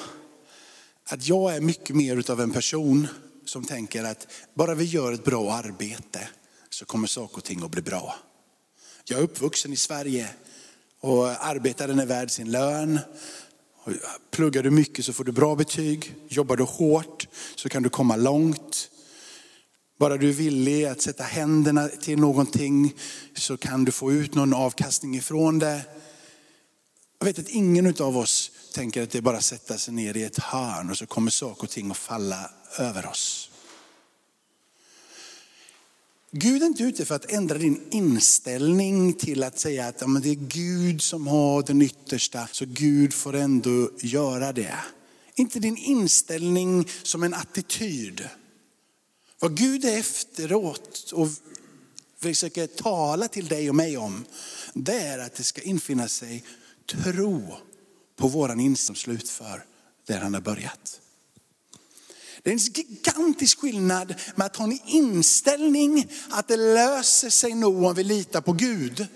att 1.04 1.28
jag 1.28 1.57
är 1.57 1.61
mycket 1.61 1.97
mer 1.97 2.16
utav 2.16 2.40
en 2.40 2.50
person 2.50 3.09
som 3.45 3.64
tänker 3.64 4.04
att 4.04 4.26
bara 4.54 4.75
vi 4.75 4.85
gör 4.85 5.12
ett 5.12 5.25
bra 5.25 5.52
arbete 5.52 6.28
så 6.71 6.85
kommer 6.85 7.09
saker 7.09 7.37
och 7.37 7.45
ting 7.45 7.62
att 7.62 7.71
bli 7.71 7.83
bra. 7.83 8.14
Jag 9.04 9.19
är 9.19 9.23
uppvuxen 9.23 9.73
i 9.73 9.76
Sverige 9.76 10.28
och 11.00 11.47
arbetaren 11.47 11.99
är 11.99 12.07
värd 12.07 12.31
sin 12.31 12.50
lön. 12.50 12.99
Pluggar 14.31 14.62
du 14.62 14.71
mycket 14.71 15.05
så 15.05 15.12
får 15.12 15.25
du 15.25 15.33
bra 15.33 15.55
betyg. 15.55 16.15
Jobbar 16.29 16.57
du 16.57 16.62
hårt 16.62 17.29
så 17.57 17.69
kan 17.69 17.83
du 17.83 17.89
komma 17.89 18.17
långt. 18.17 18.89
Bara 19.99 20.17
du 20.17 20.29
är 20.29 20.33
villig 20.33 20.85
att 20.85 21.01
sätta 21.01 21.25
händerna 21.25 21.89
till 21.89 22.19
någonting 22.19 22.95
så 23.35 23.57
kan 23.57 23.85
du 23.85 23.93
få 23.93 24.12
ut 24.12 24.35
någon 24.35 24.55
avkastning 24.55 25.17
ifrån 25.17 25.59
det. 25.59 25.85
Jag 27.19 27.27
vet 27.27 27.39
att 27.39 27.49
ingen 27.49 27.95
av 28.01 28.17
oss 28.17 28.51
tänker 28.75 29.03
att 29.03 29.11
det 29.11 29.19
är 29.19 29.23
bara 29.23 29.37
att 29.37 29.45
sätta 29.45 29.79
sig 29.79 29.95
ner 29.95 30.17
i 30.17 30.23
ett 30.23 30.39
hörn 30.39 30.91
och 30.91 30.99
så 30.99 31.07
kommer 31.07 31.31
saker 31.31 31.62
och 31.62 31.71
ting 31.71 31.91
att 31.91 31.97
falla 31.97 32.51
över 32.79 33.07
oss. 33.07 33.51
Gud 36.35 36.62
är 36.62 36.67
inte 36.67 36.83
ute 36.83 37.05
för 37.05 37.15
att 37.15 37.33
ändra 37.33 37.59
din 37.59 37.83
inställning 37.91 39.12
till 39.12 39.43
att 39.43 39.59
säga 39.59 39.87
att 39.87 40.01
ja, 40.01 40.07
men 40.07 40.23
det 40.23 40.31
är 40.31 40.35
Gud 40.35 41.03
som 41.03 41.27
har 41.27 41.62
den 41.62 41.83
yttersta, 41.83 42.49
så 42.53 42.65
Gud 42.69 43.15
får 43.15 43.35
ändå 43.35 43.91
göra 44.01 44.53
det. 44.53 44.75
Inte 45.35 45.59
din 45.59 45.77
inställning 45.77 46.89
som 47.03 47.23
en 47.23 47.35
attityd. 47.35 48.29
Vad 49.39 49.57
Gud 49.57 49.85
är 49.85 49.99
efteråt 49.99 51.12
och 51.12 51.29
försöker 52.19 52.67
tala 52.67 53.29
till 53.29 53.49
dig 53.49 53.69
och 53.69 53.75
mig 53.75 53.97
om, 53.97 54.25
det 54.75 54.99
är 54.99 55.19
att 55.19 55.35
det 55.35 55.45
ska 55.45 55.62
infinna 55.62 56.09
sig 56.09 56.45
tro 56.87 57.57
på 58.17 58.29
våran 58.29 58.61
inställning 58.61 58.77
som 58.77 58.95
slutför 58.95 59.65
där 60.07 60.19
han 60.19 60.35
har 60.35 60.41
börjat. 60.41 61.01
Det 62.42 62.50
är 62.50 62.54
en 62.54 62.58
gigantisk 62.58 63.61
skillnad 63.61 64.14
med 64.34 64.46
att 64.46 64.56
ha 64.56 64.64
en 64.64 64.78
inställning 64.87 66.08
att 66.30 66.49
det 66.49 66.56
löser 66.56 67.30
sig 67.30 67.54
nog 67.54 67.82
om 67.82 67.94
vi 67.94 68.04
litar 68.04 68.40
på 68.40 68.52
Gud. 68.52 69.06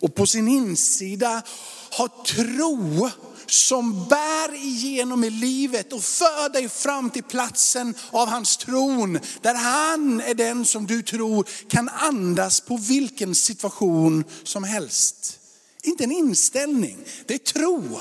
Och 0.00 0.14
på 0.14 0.26
sin 0.26 0.48
insida 0.48 1.42
ha 1.90 2.24
tro 2.26 3.10
som 3.46 4.08
bär 4.08 4.54
igenom 4.54 5.24
i 5.24 5.30
livet 5.30 5.92
och 5.92 6.02
för 6.02 6.52
dig 6.52 6.68
fram 6.68 7.10
till 7.10 7.22
platsen 7.22 7.94
av 8.10 8.28
hans 8.28 8.56
tron. 8.56 9.18
Där 9.40 9.54
han 9.54 10.20
är 10.20 10.34
den 10.34 10.64
som 10.64 10.86
du 10.86 11.02
tror 11.02 11.48
kan 11.68 11.88
andas 11.88 12.60
på 12.60 12.76
vilken 12.76 13.34
situation 13.34 14.24
som 14.44 14.64
helst. 14.64 15.38
Inte 15.82 16.04
en 16.04 16.12
inställning, 16.12 16.98
det 17.26 17.34
är 17.34 17.38
tro. 17.38 18.00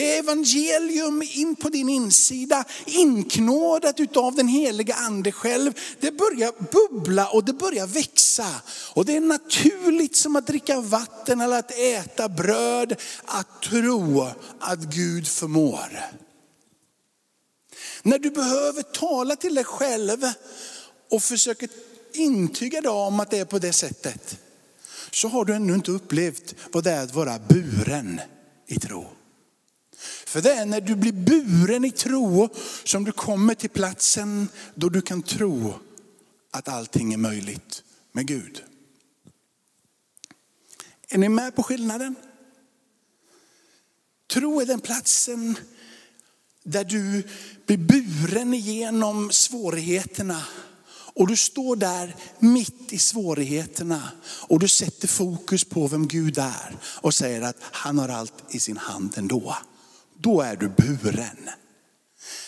Det 0.00 0.14
är 0.14 0.18
evangelium 0.18 1.22
in 1.22 1.56
på 1.56 1.68
din 1.68 1.88
insida, 1.88 2.64
inknådat 2.86 4.00
utav 4.00 4.34
den 4.34 4.48
heliga 4.48 4.94
ande 4.94 5.32
själv. 5.32 5.72
Det 6.00 6.10
börjar 6.10 6.52
bubbla 6.72 7.28
och 7.28 7.44
det 7.44 7.52
börjar 7.52 7.86
växa. 7.86 8.46
Och 8.94 9.04
det 9.04 9.16
är 9.16 9.20
naturligt 9.20 10.16
som 10.16 10.36
att 10.36 10.46
dricka 10.46 10.80
vatten 10.80 11.40
eller 11.40 11.58
att 11.58 11.78
äta 11.78 12.28
bröd, 12.28 12.96
att 13.24 13.62
tro 13.62 14.28
att 14.58 14.78
Gud 14.78 15.28
förmår. 15.28 16.00
När 18.02 18.18
du 18.18 18.30
behöver 18.30 18.82
tala 18.82 19.36
till 19.36 19.54
dig 19.54 19.64
själv 19.64 20.18
och 21.10 21.22
försöker 21.22 21.68
intyga 22.12 22.80
dig 22.80 22.90
om 22.90 23.20
att 23.20 23.30
det 23.30 23.38
är 23.38 23.44
på 23.44 23.58
det 23.58 23.72
sättet, 23.72 24.38
så 25.10 25.28
har 25.28 25.44
du 25.44 25.54
ännu 25.54 25.74
inte 25.74 25.90
upplevt 25.90 26.54
vad 26.72 26.84
det 26.84 26.90
är 26.90 27.02
att 27.02 27.14
vara 27.14 27.38
buren 27.38 28.20
i 28.66 28.76
tro. 28.80 29.06
För 30.30 30.40
det 30.42 30.52
är 30.52 30.66
när 30.66 30.80
du 30.80 30.96
blir 30.96 31.12
buren 31.12 31.84
i 31.84 31.90
tro 31.90 32.48
som 32.84 33.04
du 33.04 33.12
kommer 33.12 33.54
till 33.54 33.70
platsen 33.70 34.48
då 34.74 34.88
du 34.88 35.02
kan 35.02 35.22
tro 35.22 35.74
att 36.50 36.68
allting 36.68 37.12
är 37.12 37.16
möjligt 37.16 37.82
med 38.12 38.26
Gud. 38.26 38.62
Är 41.08 41.18
ni 41.18 41.28
med 41.28 41.56
på 41.56 41.62
skillnaden? 41.62 42.14
Tro 44.32 44.60
är 44.60 44.66
den 44.66 44.80
platsen 44.80 45.58
där 46.64 46.84
du 46.84 47.22
blir 47.66 47.78
buren 47.78 48.54
igenom 48.54 49.30
svårigheterna. 49.32 50.42
Och 51.14 51.26
du 51.26 51.36
står 51.36 51.76
där 51.76 52.16
mitt 52.38 52.92
i 52.92 52.98
svårigheterna 52.98 54.10
och 54.48 54.58
du 54.58 54.68
sätter 54.68 55.08
fokus 55.08 55.64
på 55.64 55.86
vem 55.86 56.08
Gud 56.08 56.38
är 56.38 56.76
och 56.84 57.14
säger 57.14 57.42
att 57.42 57.56
han 57.60 57.98
har 57.98 58.08
allt 58.08 58.34
i 58.50 58.60
sin 58.60 58.76
hand 58.76 59.18
ändå 59.18 59.56
då 60.20 60.40
är 60.40 60.56
du 60.56 60.68
buren. 60.68 61.50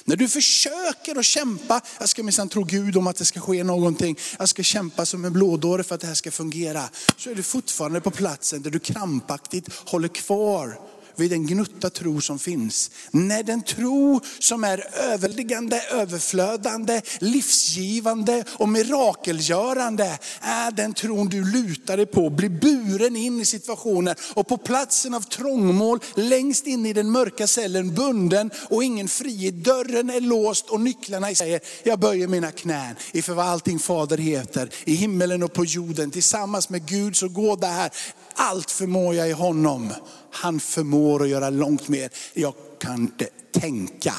När 0.04 0.16
du 0.16 0.28
försöker 0.28 1.18
att 1.18 1.24
kämpa, 1.24 1.80
jag 2.00 2.08
ska 2.08 2.22
minsann 2.22 2.48
tro 2.48 2.64
Gud 2.64 2.96
om 2.96 3.06
att 3.06 3.16
det 3.16 3.24
ska 3.24 3.40
ske 3.40 3.64
någonting, 3.64 4.18
jag 4.38 4.48
ska 4.48 4.62
kämpa 4.62 5.06
som 5.06 5.24
en 5.24 5.32
blådåre 5.32 5.84
för 5.84 5.94
att 5.94 6.00
det 6.00 6.06
här 6.06 6.14
ska 6.14 6.30
fungera. 6.30 6.88
Så 7.16 7.30
är 7.30 7.34
du 7.34 7.42
fortfarande 7.42 8.00
på 8.00 8.10
platsen 8.10 8.62
där 8.62 8.70
du 8.70 8.78
krampaktigt 8.78 9.68
håller 9.88 10.08
kvar 10.08 10.78
vid 11.16 11.30
den 11.30 11.46
gnutta 11.46 11.90
tro 11.90 12.20
som 12.20 12.38
finns. 12.38 12.90
När 13.10 13.42
den 13.42 13.62
tro 13.62 14.20
som 14.38 14.64
är 14.64 14.84
överliggande, 14.96 15.82
överflödande, 15.90 17.00
livsgivande 17.18 18.44
och 18.48 18.68
mirakelgörande 18.68 20.18
är 20.40 20.70
den 20.70 20.94
tron 20.94 21.28
du 21.28 21.44
lutar 21.52 21.96
dig 21.96 22.06
på, 22.06 22.30
blir 22.30 22.48
buren 22.48 23.16
in 23.16 23.40
i 23.40 23.44
situationen 23.44 24.14
och 24.34 24.48
på 24.48 24.56
platsen 24.56 25.14
av 25.14 25.20
trångmål, 25.20 25.98
längst 26.14 26.66
in 26.66 26.86
i 26.86 26.92
den 26.92 27.10
mörka 27.10 27.46
cellen, 27.46 27.94
bunden 27.94 28.50
och 28.70 28.84
ingen 28.84 29.08
frihet. 29.08 29.54
Dörren 29.64 30.10
är 30.10 30.20
låst 30.20 30.70
och 30.70 30.80
nycklarna 30.80 31.34
säger, 31.34 31.60
jag 31.82 31.98
böjer 31.98 32.26
mina 32.26 32.50
knän 32.50 32.94
inför 33.12 33.34
vad 33.34 33.46
allting 33.46 33.78
Fader 33.78 34.18
heter, 34.18 34.70
i 34.84 34.94
himmelen 34.94 35.42
och 35.42 35.52
på 35.52 35.64
jorden. 35.64 36.10
Tillsammans 36.10 36.68
med 36.68 36.88
Gud 36.88 37.16
så 37.16 37.28
går 37.28 37.56
det 37.56 37.66
här 37.66 37.90
allt 38.34 38.70
förmår 38.70 39.14
jag 39.14 39.28
i 39.28 39.32
honom. 39.32 39.92
Han 40.30 40.60
förmår 40.60 41.22
att 41.22 41.28
göra 41.28 41.50
långt 41.50 41.88
mer. 41.88 42.10
Jag 42.34 42.54
kan 42.78 42.94
inte 42.94 43.28
tänka, 43.52 44.14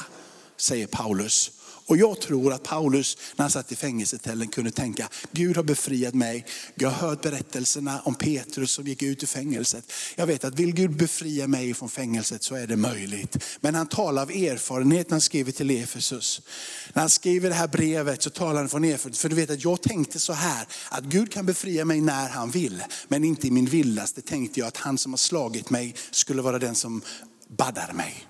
säger 0.56 0.86
Paulus. 0.86 1.50
Och 1.86 1.96
jag 1.96 2.20
tror 2.20 2.52
att 2.52 2.62
Paulus 2.62 3.16
när 3.36 3.42
han 3.42 3.50
satt 3.50 3.72
i 3.72 3.76
fängelsecellen 3.76 4.48
kunde 4.48 4.70
tänka, 4.70 5.08
Gud 5.32 5.56
har 5.56 5.62
befriat 5.62 6.14
mig. 6.14 6.46
Jag 6.74 6.90
har 6.90 7.08
hört 7.08 7.22
berättelserna 7.22 8.00
om 8.04 8.14
Petrus 8.14 8.70
som 8.70 8.86
gick 8.86 9.02
ut 9.02 9.22
ur 9.22 9.26
fängelset. 9.26 9.92
Jag 10.16 10.26
vet 10.26 10.44
att 10.44 10.58
vill 10.58 10.74
Gud 10.74 10.96
befria 10.96 11.46
mig 11.46 11.74
från 11.74 11.88
fängelset 11.88 12.42
så 12.42 12.54
är 12.54 12.66
det 12.66 12.76
möjligt. 12.76 13.44
Men 13.60 13.74
han 13.74 13.86
talar 13.86 14.22
av 14.22 14.30
erfarenhet 14.30 15.10
när 15.10 15.14
han 15.14 15.20
skriver 15.20 15.52
till 15.52 15.70
Efesus. 15.70 16.42
När 16.92 17.00
han 17.00 17.10
skriver 17.10 17.48
det 17.48 17.54
här 17.54 17.68
brevet 17.68 18.22
så 18.22 18.30
talar 18.30 18.60
han 18.60 18.68
från 18.68 18.84
erfarenhet. 18.84 19.18
För 19.18 19.28
du 19.28 19.36
vet 19.36 19.50
att 19.50 19.64
jag 19.64 19.82
tänkte 19.82 20.20
så 20.20 20.32
här, 20.32 20.66
att 20.88 21.04
Gud 21.04 21.32
kan 21.32 21.46
befria 21.46 21.84
mig 21.84 22.00
när 22.00 22.28
han 22.28 22.50
vill. 22.50 22.82
Men 23.08 23.24
inte 23.24 23.46
i 23.46 23.50
min 23.50 23.66
vildaste 23.66 24.22
tänkte 24.22 24.60
jag 24.60 24.66
att 24.66 24.76
han 24.76 24.98
som 24.98 25.12
har 25.12 25.18
slagit 25.18 25.70
mig 25.70 25.94
skulle 26.10 26.42
vara 26.42 26.58
den 26.58 26.74
som 26.74 27.02
baddar 27.48 27.92
mig. 27.92 28.26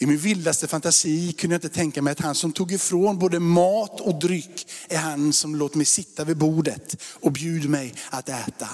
I 0.00 0.06
min 0.06 0.18
vildaste 0.18 0.68
fantasi 0.68 1.32
kunde 1.32 1.54
jag 1.54 1.58
inte 1.58 1.68
tänka 1.68 2.02
mig 2.02 2.12
att 2.12 2.20
han 2.20 2.34
som 2.34 2.52
tog 2.52 2.72
ifrån 2.72 3.18
både 3.18 3.40
mat 3.40 4.00
och 4.00 4.14
dryck 4.14 4.68
är 4.88 4.98
han 4.98 5.32
som 5.32 5.56
låter 5.56 5.76
mig 5.76 5.86
sitta 5.86 6.24
vid 6.24 6.36
bordet 6.36 7.02
och 7.20 7.32
bjuder 7.32 7.68
mig 7.68 7.94
att 8.10 8.28
äta. 8.28 8.68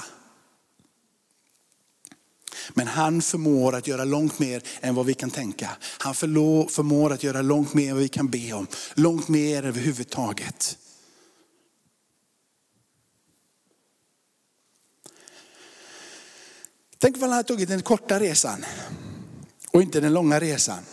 Men 2.74 2.86
han 2.86 3.22
förmår 3.22 3.74
att 3.74 3.86
göra 3.86 4.04
långt 4.04 4.38
mer 4.38 4.62
än 4.80 4.94
vad 4.94 5.06
vi 5.06 5.14
kan 5.14 5.30
tänka. 5.30 5.70
Han 5.80 6.14
förmår 6.14 7.12
att 7.12 7.22
göra 7.22 7.42
långt 7.42 7.74
mer 7.74 7.88
än 7.88 7.94
vad 7.94 8.02
vi 8.02 8.08
kan 8.08 8.28
be 8.28 8.52
om. 8.52 8.66
Långt 8.94 9.28
mer 9.28 9.62
överhuvudtaget. 9.62 10.78
Tänk 16.98 17.16
om 17.16 17.22
han 17.22 17.32
hade 17.32 17.48
tagit 17.48 17.68
den 17.68 17.82
korta 17.82 18.20
resan 18.20 18.64
och 19.70 19.82
inte 19.82 20.00
den 20.00 20.12
långa 20.12 20.40
resan. 20.40 20.84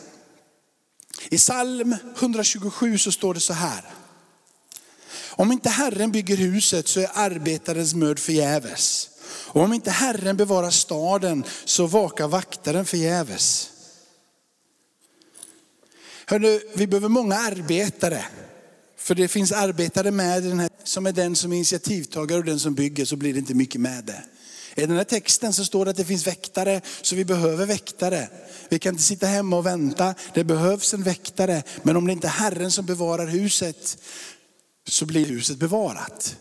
I 1.29 1.37
psalm 1.37 1.95
127 2.17 2.97
så 2.97 3.11
står 3.11 3.33
det 3.33 3.39
så 3.39 3.53
här. 3.53 3.85
Om 5.29 5.51
inte 5.51 5.69
Herren 5.69 6.11
bygger 6.11 6.37
huset 6.37 6.87
så 6.87 6.99
är 6.99 7.09
arbetarens 7.13 7.93
möd 7.93 8.19
förgäves. 8.19 9.09
Och 9.23 9.61
om 9.61 9.73
inte 9.73 9.91
Herren 9.91 10.37
bevarar 10.37 10.69
staden 10.69 11.43
så 11.65 11.87
vakar 11.87 12.27
vaktaren 12.27 12.85
förgäves. 12.85 13.71
Hörrni, 16.25 16.61
vi 16.75 16.87
behöver 16.87 17.09
många 17.09 17.35
arbetare. 17.35 18.25
För 18.97 19.15
det 19.15 19.27
finns 19.27 19.51
arbetare 19.51 20.11
med 20.11 20.43
den 20.43 20.59
här, 20.59 20.69
som 20.83 21.05
är 21.05 21.11
den 21.11 21.35
som 21.35 21.51
är 21.51 21.55
initiativtagare 21.55 22.39
och 22.39 22.45
den 22.45 22.59
som 22.59 22.73
bygger 22.73 23.05
så 23.05 23.15
blir 23.15 23.33
det 23.33 23.39
inte 23.39 23.53
mycket 23.53 23.81
med 23.81 24.03
det. 24.05 24.23
I 24.75 24.81
den 24.81 24.97
här 24.97 25.03
texten 25.03 25.53
så 25.53 25.65
står 25.65 25.85
det 25.85 25.91
att 25.91 25.97
det 25.97 26.05
finns 26.05 26.27
väktare, 26.27 26.81
så 27.01 27.15
vi 27.15 27.25
behöver 27.25 27.65
väktare. 27.65 28.29
Vi 28.69 28.79
kan 28.79 28.93
inte 28.93 29.03
sitta 29.03 29.27
hemma 29.27 29.57
och 29.57 29.65
vänta, 29.65 30.15
det 30.33 30.43
behövs 30.43 30.93
en 30.93 31.03
väktare. 31.03 31.63
Men 31.83 31.97
om 31.97 32.07
det 32.07 32.13
inte 32.13 32.27
är 32.27 32.31
Herren 32.31 32.71
som 32.71 32.85
bevarar 32.85 33.27
huset, 33.27 33.97
så 34.87 35.05
blir 35.05 35.25
huset 35.25 35.57
bevarat. 35.57 36.35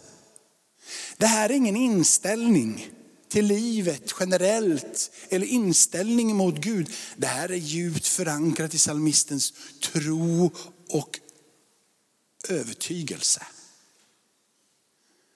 Det 1.16 1.26
här 1.26 1.50
är 1.50 1.54
ingen 1.54 1.76
inställning 1.76 2.90
till 3.28 3.46
livet 3.46 4.14
generellt 4.20 5.10
eller 5.28 5.46
inställning 5.46 6.36
mot 6.36 6.56
Gud. 6.56 6.92
Det 7.16 7.26
här 7.26 7.50
är 7.50 7.56
djupt 7.56 8.06
förankrat 8.06 8.74
i 8.74 8.78
salmistens 8.78 9.52
tro 9.82 10.50
och 10.88 11.20
övertygelse. 12.48 13.42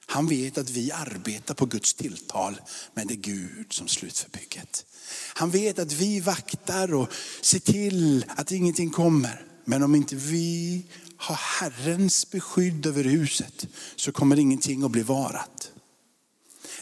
Han 0.07 0.27
vet 0.27 0.59
att 0.59 0.71
vi 0.71 0.93
arbetar 0.93 1.55
på 1.55 1.67
Guds 1.67 1.95
tilltal, 1.95 2.61
men 2.95 3.07
det 3.07 3.15
är 3.15 3.17
Gud 3.17 3.73
som 3.73 3.89
slutför 3.89 4.31
bygget. 4.31 4.87
Han 5.35 5.51
vet 5.51 5.79
att 5.79 5.93
vi 5.93 6.21
vaktar 6.21 6.95
och 6.95 7.13
ser 7.41 7.59
till 7.59 8.25
att 8.29 8.53
ingenting 8.53 8.91
kommer. 8.91 9.47
Men 9.65 9.83
om 9.83 9.95
inte 9.95 10.17
vi 10.17 10.83
har 11.17 11.35
Herrens 11.35 12.31
beskydd 12.31 12.87
över 12.87 13.05
huset 13.05 13.67
så 13.97 14.13
kommer 14.13 14.39
ingenting 14.39 14.83
att 14.83 14.91
bli 14.91 15.03
varat. 15.03 15.71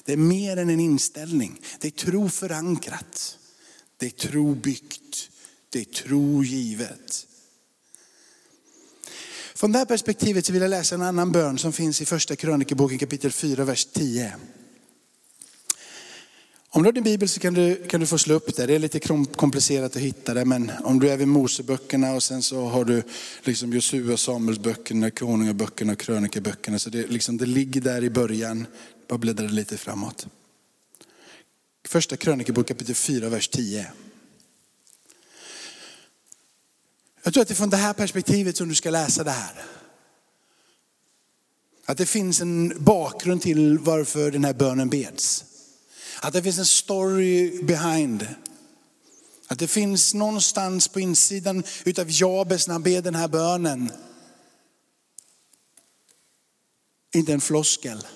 Det 0.04 0.12
är 0.12 0.16
mer 0.16 0.56
än 0.56 0.70
en 0.70 0.80
inställning. 0.80 1.60
Det 1.80 1.88
är 1.88 1.90
tro 1.90 2.28
förankrat. 2.28 3.38
Det 3.96 4.06
är 4.06 4.10
tro 4.10 4.54
byggt. 4.54 5.30
Det 5.70 5.80
är 5.80 5.84
tro 5.84 6.44
givet. 6.44 7.26
Från 9.62 9.72
det 9.72 9.78
här 9.78 9.84
perspektivet 9.84 10.46
så 10.46 10.52
vill 10.52 10.62
jag 10.62 10.68
läsa 10.68 10.94
en 10.94 11.02
annan 11.02 11.32
bön 11.32 11.58
som 11.58 11.72
finns 11.72 12.00
i 12.00 12.06
första 12.06 12.36
krönikeboken 12.36 12.98
kapitel 12.98 13.32
4, 13.32 13.64
vers 13.64 13.84
10. 13.84 14.34
Om 16.68 16.82
du 16.82 16.86
har 16.86 16.92
din 16.92 17.04
bibel 17.04 17.28
så 17.28 17.40
kan 17.40 17.54
du, 17.54 17.74
kan 17.74 18.00
du 18.00 18.06
få 18.06 18.18
slå 18.18 18.34
upp 18.34 18.56
det. 18.56 18.66
Det 18.66 18.74
är 18.74 18.78
lite 18.78 19.00
komplicerat 19.36 19.96
att 19.96 20.02
hitta 20.02 20.34
det, 20.34 20.44
men 20.44 20.72
om 20.84 21.00
du 21.00 21.10
är 21.10 21.16
vid 21.16 21.28
Moseböckerna 21.28 22.12
och 22.12 22.22
sen 22.22 22.42
så 22.42 22.64
har 22.64 22.84
du 22.84 23.02
liksom 23.42 23.72
Josua, 23.72 24.16
Samuelsböckerna, 24.16 25.10
Konungaböckerna 25.10 25.92
och 25.92 25.98
Krönikeböckerna. 25.98 26.78
Så 26.78 26.90
det, 26.90 27.10
liksom, 27.10 27.36
det 27.36 27.46
ligger 27.46 27.80
där 27.80 28.04
i 28.04 28.10
början. 28.10 28.66
Bara 29.08 29.18
bläddra 29.18 29.46
lite 29.46 29.76
framåt. 29.76 30.26
Första 31.88 32.16
krönikebok 32.16 32.68
kapitel 32.68 32.94
4, 32.94 33.28
vers 33.28 33.48
10. 33.48 33.86
Jag 37.22 37.32
tror 37.32 37.42
att 37.42 37.48
det 37.48 37.54
är 37.54 37.56
från 37.56 37.70
det 37.70 37.76
här 37.76 37.92
perspektivet 37.92 38.56
som 38.56 38.68
du 38.68 38.74
ska 38.74 38.90
läsa 38.90 39.24
det 39.24 39.30
här. 39.30 39.64
Att 41.86 41.98
det 41.98 42.06
finns 42.06 42.40
en 42.40 42.84
bakgrund 42.84 43.42
till 43.42 43.78
varför 43.78 44.30
den 44.30 44.44
här 44.44 44.54
bönen 44.54 44.88
beds. 44.88 45.44
Att 46.20 46.32
det 46.32 46.42
finns 46.42 46.58
en 46.58 46.66
story 46.66 47.62
behind. 47.62 48.26
Att 49.48 49.58
det 49.58 49.68
finns 49.68 50.14
någonstans 50.14 50.88
på 50.88 51.00
insidan 51.00 51.64
utav 51.84 52.06
Jabes 52.10 52.66
när 52.66 52.72
han 52.72 52.82
ber 52.82 53.02
den 53.02 53.14
här 53.14 53.28
bönen. 53.28 53.92
Inte 57.14 57.32
en 57.32 57.40
floskel. 57.40 58.06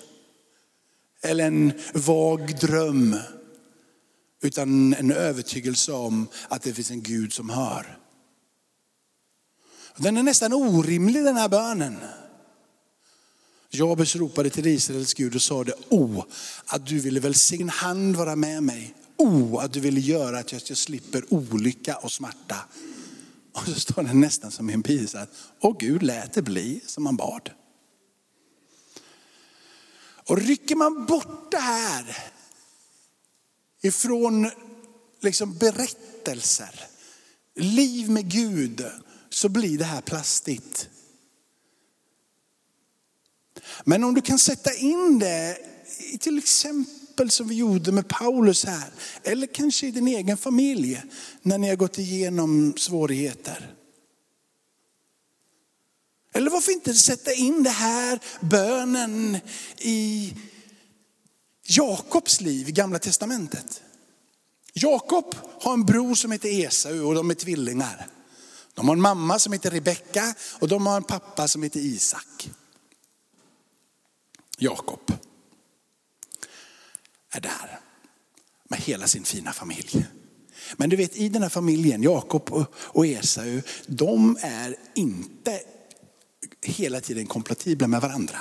Eller 1.21 1.47
en 1.47 1.73
vag 1.93 2.59
dröm. 2.59 3.15
Utan 4.41 4.93
en 4.93 5.11
övertygelse 5.11 5.91
om 5.91 6.27
att 6.47 6.61
det 6.61 6.73
finns 6.73 6.91
en 6.91 7.03
Gud 7.03 7.33
som 7.33 7.49
hör. 7.49 7.97
Den 9.97 10.17
är 10.17 10.23
nästan 10.23 10.53
orimlig 10.53 11.23
den 11.23 11.37
här 11.37 11.49
bönen. 11.49 11.97
Jabes 13.69 14.15
ropade 14.15 14.49
till 14.49 14.67
Israels 14.67 15.13
Gud 15.13 15.35
och 15.35 15.41
sade, 15.41 15.73
oh, 15.89 16.25
att 16.65 16.85
du 16.85 16.99
ville 16.99 17.19
välsigna 17.19 17.71
hand 17.71 18.15
vara 18.15 18.35
med 18.35 18.63
mig. 18.63 18.95
Oh, 19.17 19.63
att 19.63 19.73
du 19.73 19.79
ville 19.79 19.99
göra 19.99 20.39
att 20.39 20.51
jag 20.51 20.77
slipper 20.77 21.33
olycka 21.33 21.95
och 21.95 22.11
smärta. 22.11 22.57
Och 23.53 23.63
så 23.65 23.79
står 23.79 24.03
det 24.03 24.13
nästan 24.13 24.51
som 24.51 24.69
i 24.69 24.73
en 24.73 24.81
bisats, 24.81 25.31
och 25.59 25.79
Gud 25.79 26.03
lät 26.03 26.33
det 26.33 26.41
bli 26.41 26.81
som 26.85 27.05
han 27.05 27.15
bad. 27.15 27.49
Och 30.27 30.37
rycker 30.37 30.75
man 30.75 31.05
bort 31.05 31.51
det 31.51 31.57
här 31.57 32.17
ifrån 33.81 34.51
liksom 35.21 35.57
berättelser, 35.57 36.81
liv 37.55 38.09
med 38.09 38.31
Gud, 38.31 38.85
så 39.37 39.49
blir 39.49 39.77
det 39.77 39.85
här 39.85 40.01
plastigt. 40.01 40.89
Men 43.83 44.03
om 44.03 44.13
du 44.13 44.21
kan 44.21 44.39
sätta 44.39 44.73
in 44.73 45.19
det 45.19 45.57
i 46.13 46.17
till 46.17 46.37
exempel 46.37 47.31
som 47.31 47.47
vi 47.47 47.55
gjorde 47.55 47.91
med 47.91 48.07
Paulus 48.07 48.65
här, 48.65 48.89
eller 49.23 49.47
kanske 49.47 49.87
i 49.87 49.91
din 49.91 50.07
egen 50.07 50.37
familj 50.37 51.01
när 51.41 51.57
ni 51.57 51.69
har 51.69 51.75
gått 51.75 51.97
igenom 51.97 52.73
svårigheter. 52.77 53.75
Eller 56.33 56.51
varför 56.51 56.71
inte 56.71 56.93
sätta 56.93 57.33
in 57.33 57.63
det 57.63 57.69
här 57.69 58.19
bönen 58.41 59.37
i 59.77 60.33
Jakobs 61.67 62.41
liv 62.41 62.69
i 62.69 62.71
gamla 62.71 62.99
testamentet. 62.99 63.81
Jakob 64.73 65.35
har 65.61 65.73
en 65.73 65.85
bror 65.85 66.15
som 66.15 66.31
heter 66.31 66.49
Esau 66.49 67.07
och 67.07 67.15
de 67.15 67.29
är 67.29 67.35
tvillingar. 67.35 68.16
De 68.77 68.87
har 68.87 68.95
en 68.95 69.01
mamma 69.01 69.39
som 69.39 69.53
heter 69.53 69.71
Rebecka 69.71 70.33
och 70.59 70.67
de 70.67 70.87
har 70.87 70.97
en 70.97 71.03
pappa 71.03 71.47
som 71.47 71.63
heter 71.63 71.79
Isak. 71.79 72.49
Jakob 74.57 75.11
är 77.31 77.41
där 77.41 77.79
med 78.69 78.79
hela 78.79 79.07
sin 79.07 79.23
fina 79.23 79.53
familj. 79.53 80.05
Men 80.75 80.89
du 80.89 80.95
vet 80.95 81.17
i 81.17 81.29
den 81.29 81.41
här 81.41 81.49
familjen, 81.49 82.03
Jakob 82.03 82.67
och 82.73 83.07
Esau, 83.07 83.61
de 83.87 84.37
är 84.41 84.75
inte 84.93 85.59
hela 86.61 87.01
tiden 87.01 87.27
kompatibla 87.27 87.87
med 87.87 88.01
varandra. 88.01 88.37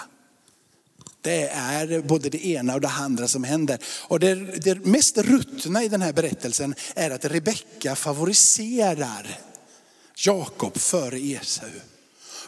Det 1.20 1.48
är 1.48 2.02
både 2.02 2.28
det 2.28 2.46
ena 2.46 2.74
och 2.74 2.80
det 2.80 2.88
andra 2.88 3.28
som 3.28 3.44
händer. 3.44 3.78
Och 4.08 4.20
det, 4.20 4.34
det 4.34 4.86
mest 4.86 5.18
ruttna 5.18 5.84
i 5.84 5.88
den 5.88 6.02
här 6.02 6.12
berättelsen 6.12 6.74
är 6.94 7.10
att 7.10 7.24
Rebecka 7.24 7.96
favoriserar 7.96 9.40
Jakob 10.18 10.78
före 10.78 11.18
Esau. 11.18 11.70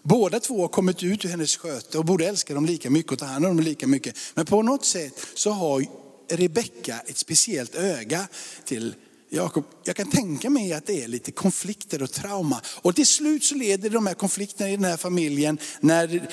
Båda 0.03 0.41
två 0.41 0.61
har 0.61 0.69
kommit 0.69 1.03
ut 1.03 1.25
ur 1.25 1.29
hennes 1.29 1.57
sköte 1.57 1.99
och 1.99 2.05
borde 2.05 2.27
älska 2.27 2.55
dem 2.55 2.67
lika 2.67 2.91
mycket 2.91 3.13
och 3.13 3.19
ta 3.19 3.25
hand 3.25 3.47
om 3.47 3.57
dem 3.57 3.65
lika 3.65 3.87
mycket. 3.87 4.17
Men 4.35 4.47
på 4.47 4.63
något 4.63 4.85
sätt 4.85 5.27
så 5.35 5.51
har 5.51 5.85
Rebecka 6.31 7.01
ett 7.07 7.17
speciellt 7.17 7.75
öga 7.75 8.29
till 8.65 8.95
Jakob. 9.31 9.65
Jag 9.85 9.97
kan 9.97 10.11
tänka 10.11 10.51
mig 10.51 10.73
att 10.73 10.87
det 10.87 11.03
är 11.03 11.09
lite 11.09 11.33
konflikter 11.33 12.03
och 12.03 12.13
trauma. 12.13 12.61
Och 12.83 12.97
till 12.97 13.07
slut 13.07 13.45
så 13.45 13.55
leder 13.55 13.91
de 13.91 14.07
här 14.07 14.15
konflikterna 14.15 14.71
i 14.71 14.77
den 14.77 14.85
här 14.85 14.97
familjen 14.97 15.59
när 15.81 16.29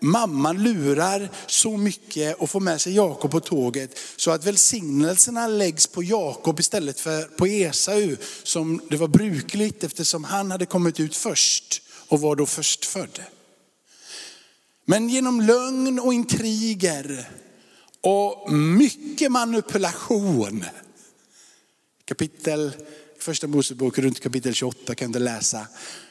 mamman 0.00 0.62
lurar 0.62 1.30
så 1.46 1.76
mycket 1.76 2.36
och 2.36 2.50
får 2.50 2.60
med 2.60 2.80
sig 2.80 2.94
Jakob 2.94 3.30
på 3.30 3.40
tåget 3.40 3.98
så 4.16 4.30
att 4.30 4.44
välsignelserna 4.44 5.46
läggs 5.46 5.86
på 5.86 6.02
Jakob 6.02 6.60
istället 6.60 7.00
för 7.00 7.22
på 7.22 7.46
Esau 7.46 8.16
som 8.42 8.80
det 8.90 8.96
var 8.96 9.08
brukligt 9.08 9.84
eftersom 9.84 10.24
han 10.24 10.50
hade 10.50 10.66
kommit 10.66 11.00
ut 11.00 11.16
först 11.16 11.82
och 12.08 12.20
var 12.20 12.36
då 12.36 12.46
förstfödd. 12.46 13.22
Men 14.84 15.08
genom 15.08 15.40
lögn 15.40 15.98
och 15.98 16.14
intriger 16.14 17.30
och 18.00 18.52
mycket 18.52 19.32
manipulation. 19.32 20.64
Kapitel, 22.04 22.72
första 23.18 23.46
Mosebok 23.46 23.98
runt 23.98 24.20
kapitel 24.20 24.54
28 24.54 24.94
kan 24.94 25.12
du 25.12 25.18
läsa. 25.18 25.66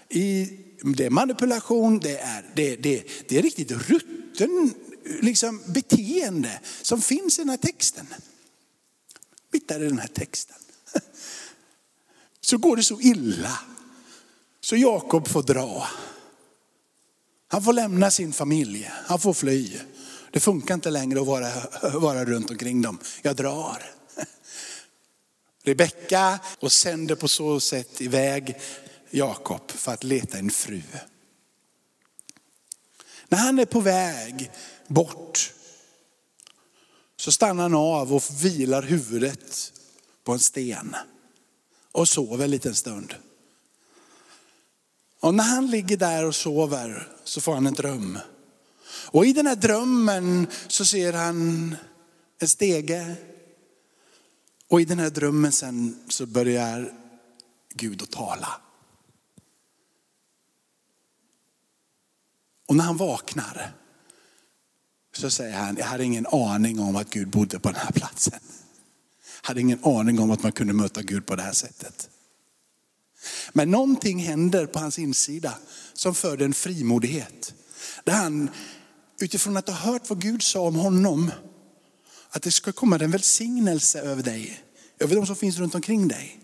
I, 0.09 0.49
det 0.83 1.05
är 1.05 1.09
manipulation, 1.09 1.99
det 1.99 2.17
är, 2.17 2.45
det, 2.55 2.75
det, 2.75 3.03
det 3.27 3.37
är 3.37 3.41
riktigt 3.41 3.71
rutten 3.71 4.73
liksom, 5.21 5.61
beteende 5.67 6.59
som 6.81 7.01
finns 7.01 7.39
i 7.39 7.41
den 7.41 7.49
här 7.49 7.57
texten. 7.57 8.07
Mitt 9.51 9.67
där 9.67 9.83
i 9.83 9.87
den 9.87 9.99
här 9.99 10.07
texten. 10.07 10.55
Så 12.41 12.57
går 12.57 12.75
det 12.75 12.83
så 12.83 13.01
illa 13.01 13.59
så 14.61 14.75
Jakob 14.75 15.27
får 15.27 15.43
dra. 15.43 15.87
Han 17.47 17.63
får 17.63 17.73
lämna 17.73 18.11
sin 18.11 18.33
familj, 18.33 18.91
han 19.05 19.19
får 19.19 19.33
fly. 19.33 19.79
Det 20.31 20.39
funkar 20.39 20.73
inte 20.73 20.89
längre 20.89 21.21
att 21.21 21.27
vara, 21.27 21.51
vara 21.99 22.25
runt 22.25 22.49
omkring 22.49 22.81
dem. 22.81 22.99
Jag 23.21 23.35
drar. 23.35 23.83
Rebecka 25.63 26.39
och 26.59 26.71
sänder 26.71 27.15
på 27.15 27.27
så 27.27 27.59
sätt 27.59 28.01
iväg 28.01 28.55
Jakob 29.09 29.71
för 29.71 29.93
att 29.93 30.03
leta 30.03 30.37
en 30.37 30.49
fru. 30.49 30.81
När 33.29 33.37
han 33.37 33.59
är 33.59 33.65
på 33.65 33.79
väg 33.79 34.51
bort 34.87 35.53
så 37.17 37.31
stannar 37.31 37.63
han 37.63 37.73
av 37.73 38.13
och 38.13 38.23
vilar 38.43 38.81
huvudet 38.81 39.73
på 40.23 40.31
en 40.31 40.39
sten 40.39 40.95
och 41.91 42.07
sover 42.07 42.43
en 42.43 42.51
liten 42.51 42.75
stund. 42.75 43.15
Och 45.19 45.33
när 45.33 45.43
han 45.43 45.67
ligger 45.67 45.97
där 45.97 46.25
och 46.25 46.35
sover 46.35 47.11
så 47.23 47.41
får 47.41 47.53
han 47.53 47.67
en 47.67 47.73
dröm. 47.73 48.19
Och 48.87 49.25
i 49.25 49.33
den 49.33 49.47
här 49.47 49.55
drömmen 49.55 50.47
så 50.67 50.85
ser 50.85 51.13
han 51.13 51.75
en 52.39 52.47
stege. 52.47 53.15
Och 54.67 54.81
i 54.81 54.85
den 54.85 54.99
här 54.99 55.09
drömmen 55.09 55.51
sen 55.51 56.03
så 56.09 56.25
börjar 56.25 56.93
Gud 57.73 58.01
att 58.01 58.11
tala. 58.11 58.61
Och 62.67 62.75
när 62.75 62.83
han 62.83 62.97
vaknar 62.97 63.73
så 65.13 65.29
säger 65.29 65.57
han, 65.57 65.77
jag 65.77 65.85
hade 65.85 66.03
ingen 66.03 66.27
aning 66.27 66.79
om 66.79 66.95
att 66.95 67.09
Gud 67.09 67.29
bodde 67.29 67.59
på 67.59 67.69
den 67.69 67.81
här 67.81 67.91
platsen. 67.91 68.39
Jag 69.41 69.47
hade 69.47 69.61
ingen 69.61 69.83
aning 69.83 70.19
om 70.19 70.31
att 70.31 70.43
man 70.43 70.51
kunde 70.51 70.73
möta 70.73 71.01
Gud 71.01 71.25
på 71.25 71.35
det 71.35 71.41
här 71.41 71.53
sättet. 71.53 72.09
Men 73.53 73.71
någonting 73.71 74.19
händer 74.19 74.65
på 74.65 74.79
hans 74.79 74.99
insida 74.99 75.53
som 75.93 76.15
föder 76.15 76.45
en 76.45 76.53
frimodighet. 76.53 77.53
Där 78.03 78.13
han 78.13 78.49
utifrån 79.19 79.57
att 79.57 79.69
ha 79.69 79.75
hört 79.75 80.09
vad 80.09 80.21
Gud 80.21 80.43
sa 80.43 80.59
om 80.59 80.75
honom, 80.75 81.31
att 82.29 82.41
det 82.41 82.51
ska 82.51 82.71
komma 82.71 82.95
en 82.95 83.11
välsignelse 83.11 83.99
över 83.99 84.23
dig, 84.23 84.63
över 84.99 85.15
de 85.15 85.25
som 85.25 85.35
finns 85.35 85.57
runt 85.57 85.75
omkring 85.75 86.07
dig. 86.07 86.39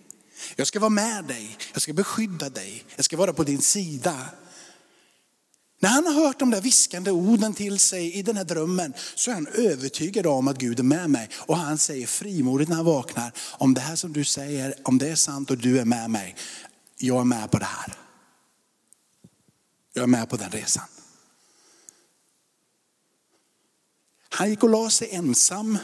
Jag 0.55 0.67
ska 0.67 0.79
vara 0.79 0.89
med 0.89 1.25
dig, 1.25 1.57
jag 1.73 1.81
ska 1.81 1.93
beskydda 1.93 2.49
dig, 2.49 2.83
jag 2.95 3.05
ska 3.05 3.17
vara 3.17 3.33
på 3.33 3.43
din 3.43 3.61
sida. 3.61 4.29
När 5.83 5.89
han 5.89 6.05
har 6.05 6.13
hört 6.13 6.39
de 6.39 6.49
där 6.49 6.61
viskande 6.61 7.11
orden 7.11 7.53
till 7.53 7.79
sig 7.79 8.13
i 8.13 8.21
den 8.21 8.37
här 8.37 8.43
drömmen 8.43 8.93
så 9.15 9.31
är 9.31 9.35
han 9.35 9.47
övertygad 9.47 10.27
om 10.27 10.47
att 10.47 10.57
Gud 10.57 10.79
är 10.79 10.83
med 10.83 11.09
mig. 11.09 11.29
Och 11.35 11.57
han 11.57 11.77
säger 11.77 12.07
frimodigt 12.07 12.69
när 12.69 12.75
han 12.75 12.85
vaknar, 12.85 13.31
om 13.51 13.73
det 13.73 13.81
här 13.81 13.95
som 13.95 14.13
du 14.13 14.23
säger, 14.25 14.75
om 14.83 14.97
det 14.97 15.09
är 15.09 15.15
sant 15.15 15.51
och 15.51 15.57
du 15.57 15.79
är 15.79 15.85
med 15.85 16.09
mig, 16.09 16.35
jag 16.97 17.19
är 17.19 17.23
med 17.23 17.51
på 17.51 17.57
det 17.57 17.65
här. 17.65 17.93
Jag 19.93 20.03
är 20.03 20.07
med 20.07 20.29
på 20.29 20.37
den 20.37 20.49
resan. 20.51 20.85
Han 24.29 24.49
gick 24.49 24.63
och 24.63 24.69
la 24.69 24.89
sig 24.89 25.09
ensam, 25.11 25.77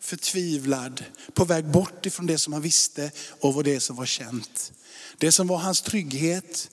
förtvivlad, 0.00 1.04
på 1.34 1.44
väg 1.44 1.70
bort 1.70 2.06
ifrån 2.06 2.26
det 2.26 2.38
som 2.38 2.52
han 2.52 2.62
visste 2.62 3.10
och 3.40 3.64
det 3.64 3.80
som 3.80 3.96
var 3.96 4.06
känt. 4.06 4.72
Det 5.18 5.32
som 5.32 5.46
var 5.46 5.58
hans 5.58 5.82
trygghet, 5.82 6.70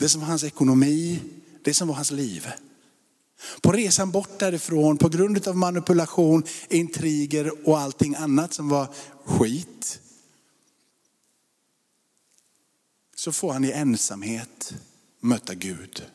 det 0.00 0.08
som 0.08 0.20
var 0.20 0.28
hans 0.28 0.44
ekonomi, 0.44 1.20
det 1.62 1.74
som 1.74 1.88
var 1.88 1.94
hans 1.94 2.10
liv. 2.10 2.48
På 3.60 3.72
resan 3.72 4.10
bort 4.10 4.38
därifrån, 4.38 4.98
på 4.98 5.08
grund 5.08 5.48
av 5.48 5.56
manipulation, 5.56 6.44
intriger 6.68 7.68
och 7.68 7.78
allting 7.78 8.14
annat 8.14 8.54
som 8.54 8.68
var 8.68 8.94
skit, 9.24 10.00
så 13.14 13.32
får 13.32 13.52
han 13.52 13.64
i 13.64 13.70
ensamhet 13.70 14.74
möta 15.20 15.54
Gud 15.54 16.06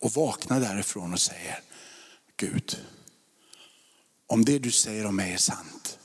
och 0.00 0.12
vakna 0.12 0.58
därifrån 0.58 1.12
och 1.12 1.20
säger, 1.20 1.62
Gud, 2.36 2.78
om 4.26 4.44
det 4.44 4.58
du 4.58 4.70
säger 4.70 5.06
om 5.06 5.16
mig 5.16 5.32
är 5.32 5.38
sant, 5.38 5.98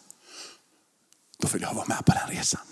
då 1.38 1.48
vill 1.48 1.62
jag 1.62 1.74
vara 1.74 1.86
med 1.86 2.06
på 2.06 2.12
den 2.12 2.38
resan. 2.38 2.66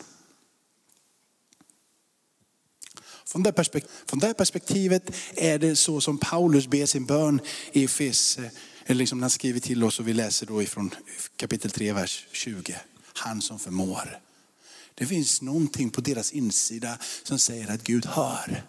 Från 3.34 3.44
det, 3.44 3.70
från 4.06 4.20
det 4.20 4.34
perspektivet 4.34 5.12
är 5.36 5.60
det 5.60 5.76
så 5.76 6.02
som 6.02 6.18
Paulus 6.18 6.68
ber 6.68 6.86
sin 6.86 7.06
bön 7.06 7.42
i 7.72 7.84
Efes, 7.84 8.38
eh, 8.38 8.50
eller 8.86 9.00
liksom 9.00 9.22
han 9.22 9.30
skriver 9.30 9.60
till 9.60 9.84
oss 9.84 10.00
och 10.00 10.08
vi 10.08 10.14
läser 10.14 10.46
då 10.46 10.62
ifrån 10.62 10.96
kapitel 11.36 11.72
3, 11.72 11.94
vers 11.94 12.28
20. 12.32 12.76
Han 13.14 13.42
som 13.42 13.60
förmår. 13.60 14.20
Det 14.96 15.06
finns 15.06 15.42
någonting 15.42 15.90
på 15.90 16.02
deras 16.02 16.32
insida 16.32 16.98
som 17.24 17.40
säger 17.40 17.72
att 17.72 17.84
Gud 17.84 18.06
hör. 18.06 18.64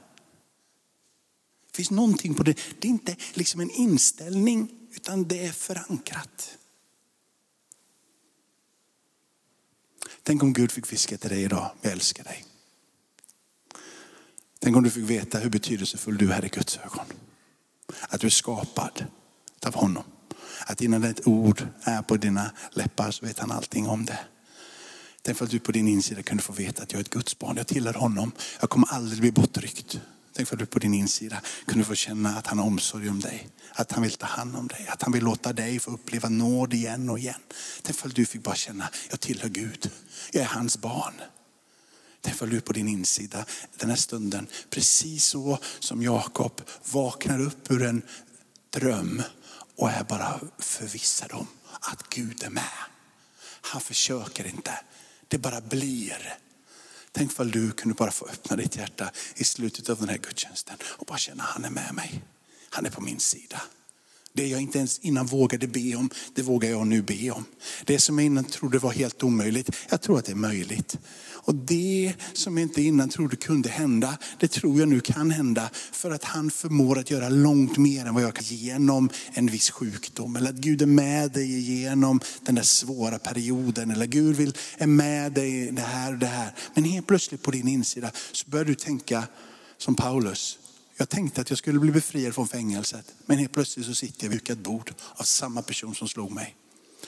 Det 1.70 1.76
finns 1.76 1.90
någonting 1.90 2.34
på 2.34 2.42
det. 2.42 2.58
Det 2.78 2.88
är 2.88 2.92
inte 2.92 3.16
liksom 3.32 3.60
en 3.60 3.70
inställning 3.70 4.70
utan 4.94 5.24
det 5.24 5.46
är 5.46 5.52
förankrat. 5.52 6.58
Tänk 10.22 10.42
om 10.42 10.52
Gud 10.52 10.72
fick 10.72 10.92
viska 10.92 11.18
till 11.18 11.30
dig 11.30 11.42
idag, 11.42 11.70
jag 11.82 11.92
älskar 11.92 12.24
dig. 12.24 12.44
Tänk 14.64 14.76
om 14.76 14.82
du 14.82 14.90
fick 14.90 15.10
veta 15.10 15.38
hur 15.38 15.50
betydelsefull 15.50 16.18
du 16.18 16.32
är 16.32 16.44
i 16.44 16.48
Guds 16.48 16.78
ögon. 16.78 17.04
Att 18.08 18.20
du 18.20 18.26
är 18.26 18.30
skapad 18.30 19.06
av 19.66 19.74
honom. 19.74 20.04
Att 20.66 20.80
innan 20.80 21.04
ett 21.04 21.26
ord 21.26 21.66
är 21.82 22.02
på 22.02 22.16
dina 22.16 22.50
läppar 22.70 23.10
så 23.10 23.26
vet 23.26 23.38
han 23.38 23.52
allting 23.52 23.86
om 23.86 24.04
det. 24.04 24.18
Tänk 25.22 25.38
för 25.38 25.44
att 25.44 25.50
du 25.50 25.58
på 25.58 25.72
din 25.72 25.88
insida 25.88 26.22
kunde 26.22 26.42
få 26.42 26.52
veta 26.52 26.82
att 26.82 26.92
jag 26.92 26.98
är 26.98 27.04
ett 27.04 27.10
Guds 27.10 27.38
barn. 27.38 27.56
Jag 27.56 27.66
tillhör 27.66 27.94
honom. 27.94 28.32
Jag 28.60 28.70
kommer 28.70 28.92
aldrig 28.92 29.20
bli 29.20 29.32
bortryckt. 29.32 30.00
Tänk 30.32 30.48
för 30.48 30.56
att 30.56 30.60
du 30.60 30.66
på 30.66 30.78
din 30.78 30.94
insida 30.94 31.40
kunde 31.66 31.84
få 31.84 31.94
känna 31.94 32.36
att 32.36 32.46
han 32.46 32.58
har 32.58 32.66
omsorg 32.66 33.08
om 33.08 33.20
dig. 33.20 33.48
Att 33.72 33.92
han 33.92 34.02
vill 34.02 34.12
ta 34.12 34.26
hand 34.26 34.56
om 34.56 34.68
dig. 34.68 34.86
Att 34.88 35.02
han 35.02 35.12
vill 35.12 35.24
låta 35.24 35.52
dig 35.52 35.78
få 35.78 35.90
uppleva 35.90 36.28
nåd 36.28 36.74
igen 36.74 37.10
och 37.10 37.18
igen. 37.18 37.40
Tänk 37.82 37.96
för 37.96 38.08
att 38.08 38.14
du 38.14 38.26
fick 38.26 38.42
bara 38.42 38.54
känna, 38.54 38.88
jag 39.10 39.20
tillhör 39.20 39.48
Gud. 39.48 39.90
Jag 40.32 40.42
är 40.42 40.48
hans 40.48 40.78
barn. 40.78 41.14
Tänk 42.24 42.36
för 42.36 42.46
du 42.46 42.60
på 42.60 42.72
din 42.72 42.88
insida 42.88 43.44
den 43.76 43.90
här 43.90 43.96
stunden, 43.96 44.46
precis 44.70 45.24
så 45.24 45.58
som 45.78 46.02
Jakob 46.02 46.62
vaknar 46.84 47.40
upp 47.40 47.70
ur 47.70 47.82
en 47.82 48.02
dröm 48.70 49.22
och 49.76 49.90
är 49.90 50.04
bara 50.04 50.40
förvissad 50.58 51.32
om 51.32 51.46
att 51.80 52.08
Gud 52.08 52.42
är 52.42 52.50
med. 52.50 52.84
Han 53.60 53.80
försöker 53.80 54.46
inte, 54.46 54.80
det 55.28 55.38
bara 55.38 55.60
blir. 55.60 56.38
Tänk 57.12 57.32
ifall 57.32 57.50
du 57.50 57.72
kunde 57.72 57.94
bara 57.94 58.10
få 58.10 58.26
öppna 58.26 58.56
ditt 58.56 58.76
hjärta 58.76 59.10
i 59.36 59.44
slutet 59.44 59.88
av 59.88 59.98
den 59.98 60.08
här 60.08 60.18
gudstjänsten 60.18 60.76
och 60.82 61.06
bara 61.06 61.18
känna 61.18 61.42
han 61.42 61.64
är 61.64 61.70
med 61.70 61.94
mig. 61.94 62.22
Han 62.70 62.86
är 62.86 62.90
på 62.90 63.00
min 63.00 63.20
sida. 63.20 63.62
Det 64.36 64.46
jag 64.46 64.60
inte 64.60 64.78
ens 64.78 64.98
innan 64.98 65.26
vågade 65.26 65.66
be 65.66 65.96
om, 65.96 66.10
det 66.34 66.42
vågar 66.42 66.70
jag 66.70 66.86
nu 66.86 67.02
be 67.02 67.30
om. 67.30 67.44
Det 67.84 67.98
som 67.98 68.18
jag 68.18 68.26
innan 68.26 68.44
trodde 68.44 68.78
var 68.78 68.92
helt 68.92 69.22
omöjligt, 69.22 69.70
jag 69.88 70.00
tror 70.02 70.18
att 70.18 70.24
det 70.24 70.32
är 70.32 70.36
möjligt. 70.36 70.98
Och 71.44 71.54
det 71.54 72.14
som 72.32 72.56
jag 72.56 72.64
inte 72.64 72.82
innan 72.82 73.08
trodde 73.08 73.36
kunde 73.36 73.68
hända, 73.68 74.18
det 74.38 74.48
tror 74.48 74.78
jag 74.78 74.88
nu 74.88 75.00
kan 75.00 75.30
hända. 75.30 75.70
För 75.92 76.10
att 76.10 76.24
han 76.24 76.50
förmår 76.50 76.98
att 76.98 77.10
göra 77.10 77.28
långt 77.28 77.76
mer 77.76 78.06
än 78.06 78.14
vad 78.14 78.22
jag 78.22 78.34
kan 78.34 78.44
genom 78.44 79.10
en 79.32 79.46
viss 79.46 79.70
sjukdom. 79.70 80.36
Eller 80.36 80.50
att 80.50 80.56
Gud 80.56 80.82
är 80.82 80.86
med 80.86 81.32
dig 81.32 81.60
genom 81.60 82.20
den 82.42 82.54
där 82.54 82.62
svåra 82.62 83.18
perioden. 83.18 83.90
Eller 83.90 84.06
Gud 84.06 84.36
vill, 84.36 84.56
är 84.78 84.86
med 84.86 85.32
dig 85.32 85.72
det 85.72 85.82
här 85.82 86.12
och 86.12 86.18
det 86.18 86.26
här. 86.26 86.54
Men 86.74 86.84
helt 86.84 87.06
plötsligt 87.06 87.42
på 87.42 87.50
din 87.50 87.68
insida 87.68 88.10
så 88.32 88.50
börjar 88.50 88.64
du 88.64 88.74
tänka 88.74 89.24
som 89.78 89.94
Paulus. 89.94 90.58
Jag 90.96 91.08
tänkte 91.08 91.40
att 91.40 91.50
jag 91.50 91.58
skulle 91.58 91.78
bli 91.78 91.92
befriad 91.92 92.34
från 92.34 92.48
fängelset. 92.48 93.14
Men 93.26 93.38
helt 93.38 93.52
plötsligt 93.52 93.86
så 93.86 93.94
sitter 93.94 94.24
jag 94.24 94.30
vid 94.30 94.50
ett 94.50 94.58
bord 94.58 94.94
av 95.14 95.24
samma 95.24 95.62
person 95.62 95.94
som 95.94 96.08
slog 96.08 96.32
mig. 96.32 96.56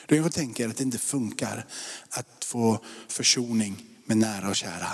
Då 0.06 0.16
jag 0.16 0.32
tänker 0.32 0.68
att 0.68 0.76
det 0.76 0.82
inte 0.82 0.98
funkar 0.98 1.66
att 2.10 2.44
få 2.44 2.80
försoning 3.08 3.95
med 4.06 4.16
nära 4.16 4.48
och 4.48 4.56
kära. 4.56 4.88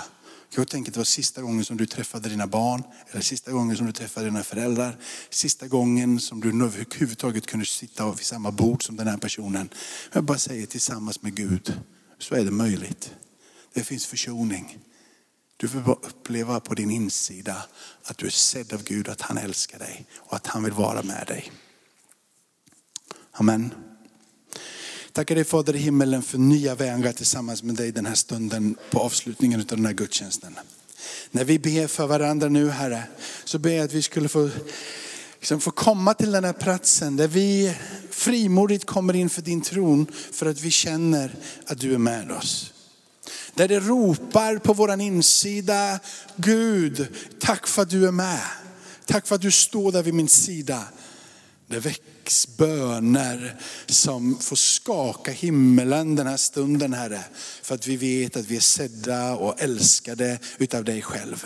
Jag 0.55 0.67
tänker 0.67 0.91
att 0.91 0.93
det 0.93 0.99
var 0.99 1.05
sista 1.05 1.41
gången 1.41 1.65
som 1.65 1.77
du 1.77 1.85
träffade 1.85 2.29
dina 2.29 2.47
barn, 2.47 2.83
eller 3.11 3.21
sista 3.21 3.51
gången 3.51 3.77
som 3.77 3.85
du 3.85 3.91
träffade 3.91 4.25
dina 4.25 4.43
föräldrar, 4.43 4.97
sista 5.29 5.67
gången 5.67 6.19
som 6.19 6.41
du 6.41 6.49
överhuvudtaget 6.49 7.45
kunde 7.47 7.65
sitta 7.65 8.11
vid 8.11 8.25
samma 8.25 8.51
bord 8.51 8.83
som 8.83 8.95
den 8.95 9.07
här 9.07 9.17
personen. 9.17 9.69
Jag 10.11 10.23
bara 10.23 10.37
säger 10.37 10.65
tillsammans 10.65 11.21
med 11.21 11.35
Gud, 11.35 11.79
så 12.19 12.35
är 12.35 12.45
det 12.45 12.51
möjligt. 12.51 13.13
Det 13.73 13.83
finns 13.83 14.05
försoning. 14.05 14.79
Du 15.57 15.67
får 15.67 15.79
bara 15.79 15.95
uppleva 15.95 16.59
på 16.59 16.73
din 16.73 16.91
insida 16.91 17.65
att 18.03 18.17
du 18.17 18.25
är 18.25 18.31
sedd 18.31 18.73
av 18.73 18.83
Gud, 18.83 19.09
att 19.09 19.21
han 19.21 19.37
älskar 19.37 19.79
dig 19.79 20.05
och 20.17 20.35
att 20.35 20.47
han 20.47 20.63
vill 20.63 20.73
vara 20.73 21.03
med 21.03 21.27
dig. 21.27 21.51
Amen. 23.31 23.73
Tackar 25.13 25.35
dig 25.35 25.43
Fader 25.43 25.75
i 25.75 25.79
himmelen 25.79 26.23
för 26.23 26.37
nya 26.37 26.75
vägar 26.75 27.11
tillsammans 27.11 27.63
med 27.63 27.75
dig 27.75 27.91
den 27.91 28.05
här 28.05 28.15
stunden 28.15 28.75
på 28.91 28.99
avslutningen 28.99 29.59
av 29.59 29.65
den 29.65 29.85
här 29.85 29.93
gudstjänsten. 29.93 30.55
När 31.31 31.43
vi 31.43 31.59
ber 31.59 31.87
för 31.87 32.07
varandra 32.07 32.49
nu 32.49 32.69
Herre, 32.69 33.03
så 33.43 33.59
ber 33.59 33.69
jag 33.69 33.85
att 33.85 33.93
vi 33.93 34.01
skulle 34.01 34.29
få, 34.29 34.49
liksom 35.39 35.59
få 35.59 35.71
komma 35.71 36.13
till 36.13 36.31
den 36.31 36.43
här 36.43 36.53
platsen 36.53 37.15
där 37.15 37.27
vi 37.27 37.75
frimodigt 38.09 38.85
kommer 38.85 39.15
inför 39.15 39.41
din 39.41 39.61
tron 39.61 40.07
för 40.31 40.45
att 40.45 40.61
vi 40.61 40.71
känner 40.71 41.35
att 41.67 41.79
du 41.79 41.93
är 41.93 41.97
med 41.97 42.31
oss. 42.31 42.73
Där 43.53 43.67
det 43.67 43.79
ropar 43.79 44.57
på 44.57 44.73
våran 44.73 45.01
insida, 45.01 45.99
Gud, 46.35 47.07
tack 47.39 47.67
för 47.67 47.81
att 47.81 47.89
du 47.89 48.07
är 48.07 48.11
med. 48.11 48.41
Tack 49.05 49.27
för 49.27 49.35
att 49.35 49.41
du 49.41 49.51
står 49.51 49.91
där 49.91 50.03
vid 50.03 50.13
min 50.13 50.27
sida. 50.27 50.83
Det 51.67 51.79
väcks 51.79 52.57
böner 52.57 53.59
som 53.85 54.39
får 54.39 54.55
skaka 54.55 55.31
himmelen 55.31 56.15
den 56.15 56.27
här 56.27 56.37
stunden 56.37 56.93
Herre. 56.93 57.23
För 57.61 57.75
att 57.75 57.87
vi 57.87 57.97
vet 57.97 58.37
att 58.37 58.45
vi 58.45 58.55
är 58.55 58.59
sedda 58.59 59.35
och 59.35 59.61
älskade 59.61 60.39
utav 60.57 60.83
dig 60.83 61.01
själv. 61.01 61.45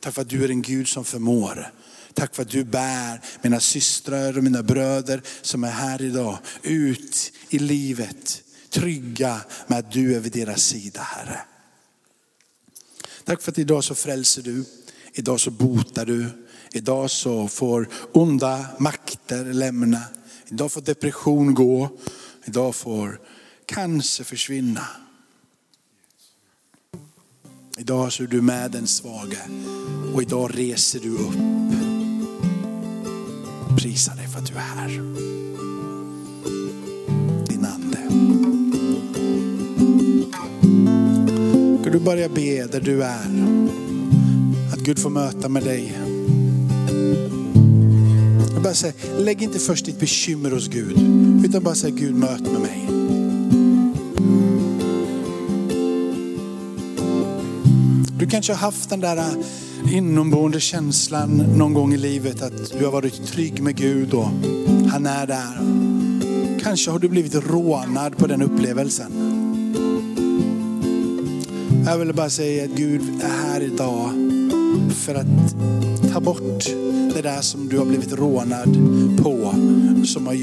Tack 0.00 0.14
för 0.14 0.22
att 0.22 0.28
du 0.28 0.44
är 0.44 0.48
en 0.48 0.62
Gud 0.62 0.88
som 0.88 1.04
förmår. 1.04 1.72
Tack 2.14 2.34
för 2.34 2.42
att 2.42 2.50
du 2.50 2.64
bär 2.64 3.20
mina 3.42 3.60
systrar 3.60 4.38
och 4.38 4.44
mina 4.44 4.62
bröder 4.62 5.22
som 5.42 5.64
är 5.64 5.70
här 5.70 6.02
idag 6.02 6.38
ut 6.62 7.32
i 7.48 7.58
livet. 7.58 8.42
Trygga 8.70 9.40
med 9.66 9.78
att 9.78 9.92
du 9.92 10.14
är 10.16 10.20
vid 10.20 10.32
deras 10.32 10.62
sida 10.62 11.00
Herre. 11.00 11.40
Tack 13.24 13.42
för 13.42 13.50
att 13.50 13.58
idag 13.58 13.84
så 13.84 13.94
frälser 13.94 14.42
du. 14.42 14.64
Idag 15.12 15.40
så 15.40 15.50
botar 15.50 16.06
du. 16.06 16.43
Idag 16.76 17.10
så 17.10 17.48
får 17.48 17.88
onda 18.12 18.66
makter 18.78 19.44
lämna. 19.44 20.00
Idag 20.46 20.72
får 20.72 20.80
depression 20.80 21.54
gå. 21.54 21.88
Idag 22.44 22.74
får 22.74 23.20
cancer 23.66 24.24
försvinna. 24.24 24.86
Idag 27.78 28.12
så 28.12 28.22
är 28.22 28.26
du 28.26 28.40
med 28.40 28.70
den 28.70 28.86
svage 28.86 29.38
och 30.14 30.22
idag 30.22 30.50
reser 30.54 31.00
du 31.00 31.10
upp. 31.10 31.34
Prisa 33.78 34.14
dig 34.14 34.28
för 34.28 34.38
att 34.38 34.46
du 34.46 34.54
är 34.54 34.60
här. 34.60 34.88
Din 37.48 37.64
ande. 37.64 37.98
Ska 41.80 41.90
du 41.90 42.00
börja 42.00 42.28
be 42.28 42.66
där 42.66 42.80
du 42.80 43.02
är? 43.02 43.58
Att 44.72 44.80
Gud 44.80 44.98
får 44.98 45.10
möta 45.10 45.48
med 45.48 45.64
dig. 45.64 46.13
Bara 48.64 48.74
säger, 48.74 49.18
lägg 49.18 49.42
inte 49.42 49.58
först 49.58 49.84
ditt 49.84 50.00
bekymmer 50.00 50.50
hos 50.50 50.68
Gud. 50.68 50.98
Utan 51.44 51.62
bara 51.62 51.74
säg 51.74 51.90
Gud 51.90 52.14
möt 52.14 52.40
med 52.40 52.60
mig. 52.60 52.88
Du 58.18 58.26
kanske 58.26 58.52
har 58.52 58.58
haft 58.58 58.90
den 58.90 59.00
där 59.00 59.16
äh, 59.16 59.96
inomboende 59.96 60.60
känslan 60.60 61.36
någon 61.36 61.74
gång 61.74 61.94
i 61.94 61.96
livet 61.96 62.42
att 62.42 62.78
du 62.78 62.84
har 62.84 62.92
varit 62.92 63.26
trygg 63.26 63.62
med 63.62 63.76
Gud 63.76 64.14
och 64.14 64.28
han 64.90 65.06
är 65.06 65.26
där. 65.26 65.58
Kanske 66.60 66.90
har 66.90 66.98
du 66.98 67.08
blivit 67.08 67.34
rånad 67.34 68.16
på 68.16 68.26
den 68.26 68.42
upplevelsen. 68.42 69.12
Jag 71.86 71.98
vill 71.98 72.14
bara 72.14 72.30
säga 72.30 72.64
att 72.64 72.70
Gud 72.70 73.02
är 73.22 73.28
här 73.28 73.60
idag 73.60 74.10
för 74.94 75.14
att 75.14 75.54
ta 76.14 76.20
bort 76.20 76.64
det 77.14 77.22
där 77.22 77.40
som 77.40 77.68
du 77.68 77.78
har 77.78 77.84
blivit 77.84 78.12
rånad 78.12 78.78
på. 79.22 79.54
Som 80.04 80.26
har 80.26 80.34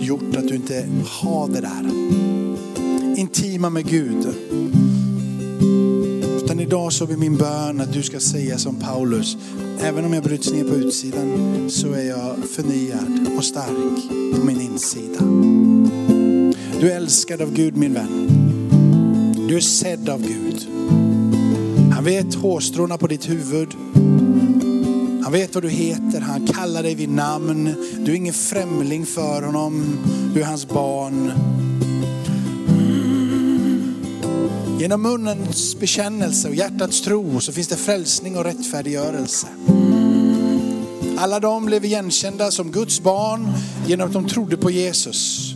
gjort 0.00 0.36
att 0.36 0.48
du 0.48 0.54
inte 0.54 0.86
har 1.06 1.48
det 1.48 1.60
där. 1.60 1.90
Intima 3.16 3.70
med 3.70 3.86
Gud. 3.86 4.26
Utan 6.36 6.60
idag 6.60 6.92
så 6.92 7.04
är 7.04 7.16
min 7.16 7.36
bön 7.36 7.80
att 7.80 7.92
du 7.92 8.02
ska 8.02 8.20
säga 8.20 8.58
som 8.58 8.76
Paulus. 8.76 9.36
Även 9.80 10.04
om 10.04 10.12
jag 10.12 10.22
bryts 10.22 10.52
ner 10.52 10.64
på 10.64 10.74
utsidan 10.74 11.70
så 11.70 11.92
är 11.92 12.08
jag 12.08 12.36
förnyad 12.56 13.28
och 13.36 13.44
stark 13.44 14.08
på 14.34 14.46
min 14.46 14.60
insida. 14.60 15.20
Du 16.80 16.90
är 16.90 16.96
älskad 16.96 17.42
av 17.42 17.52
Gud 17.52 17.76
min 17.76 17.94
vän. 17.94 18.28
Du 19.48 19.56
är 19.56 19.60
sedd 19.60 20.08
av 20.08 20.22
Gud. 20.22 20.68
Han 21.92 22.04
vet 22.04 22.34
hårstråna 22.34 22.98
på 22.98 23.06
ditt 23.06 23.30
huvud. 23.30 23.68
Han 25.22 25.32
vet 25.32 25.54
vad 25.54 25.64
du 25.64 25.68
heter, 25.68 26.20
han 26.20 26.46
kallar 26.46 26.82
dig 26.82 26.94
vid 26.94 27.08
namn. 27.08 27.74
Du 27.98 28.12
är 28.12 28.16
ingen 28.16 28.34
främling 28.34 29.06
för 29.06 29.42
honom, 29.42 29.98
du 30.34 30.40
är 30.40 30.44
hans 30.44 30.68
barn. 30.68 31.32
Genom 34.80 35.02
munnens 35.02 35.76
bekännelse 35.80 36.48
och 36.48 36.54
hjärtats 36.54 37.00
tro 37.00 37.40
så 37.40 37.52
finns 37.52 37.68
det 37.68 37.76
frälsning 37.76 38.36
och 38.36 38.44
rättfärdiggörelse. 38.44 39.46
Alla 41.18 41.40
de 41.40 41.66
blev 41.66 41.84
igenkända 41.84 42.50
som 42.50 42.70
Guds 42.70 43.00
barn 43.00 43.52
genom 43.86 44.06
att 44.06 44.12
de 44.12 44.28
trodde 44.28 44.56
på 44.56 44.70
Jesus. 44.70 45.52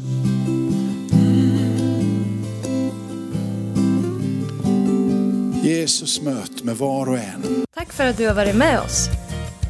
Jesus 5.62 6.20
möt 6.20 6.64
med 6.64 6.76
var 6.76 7.08
och 7.08 7.18
en. 7.18 7.64
Tack 7.74 7.92
för 7.92 8.06
att 8.06 8.16
du 8.16 8.26
har 8.26 8.34
varit 8.34 8.56
med 8.56 8.80
oss. 8.80 9.08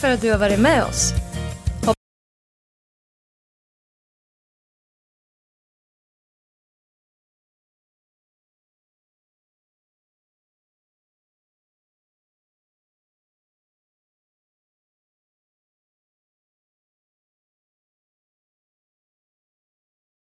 För 0.00 0.10
att 0.10 0.20
du 0.20 0.30
har 0.30 0.38
varit 0.38 0.60
med 0.60 0.84
oss. 0.84 1.12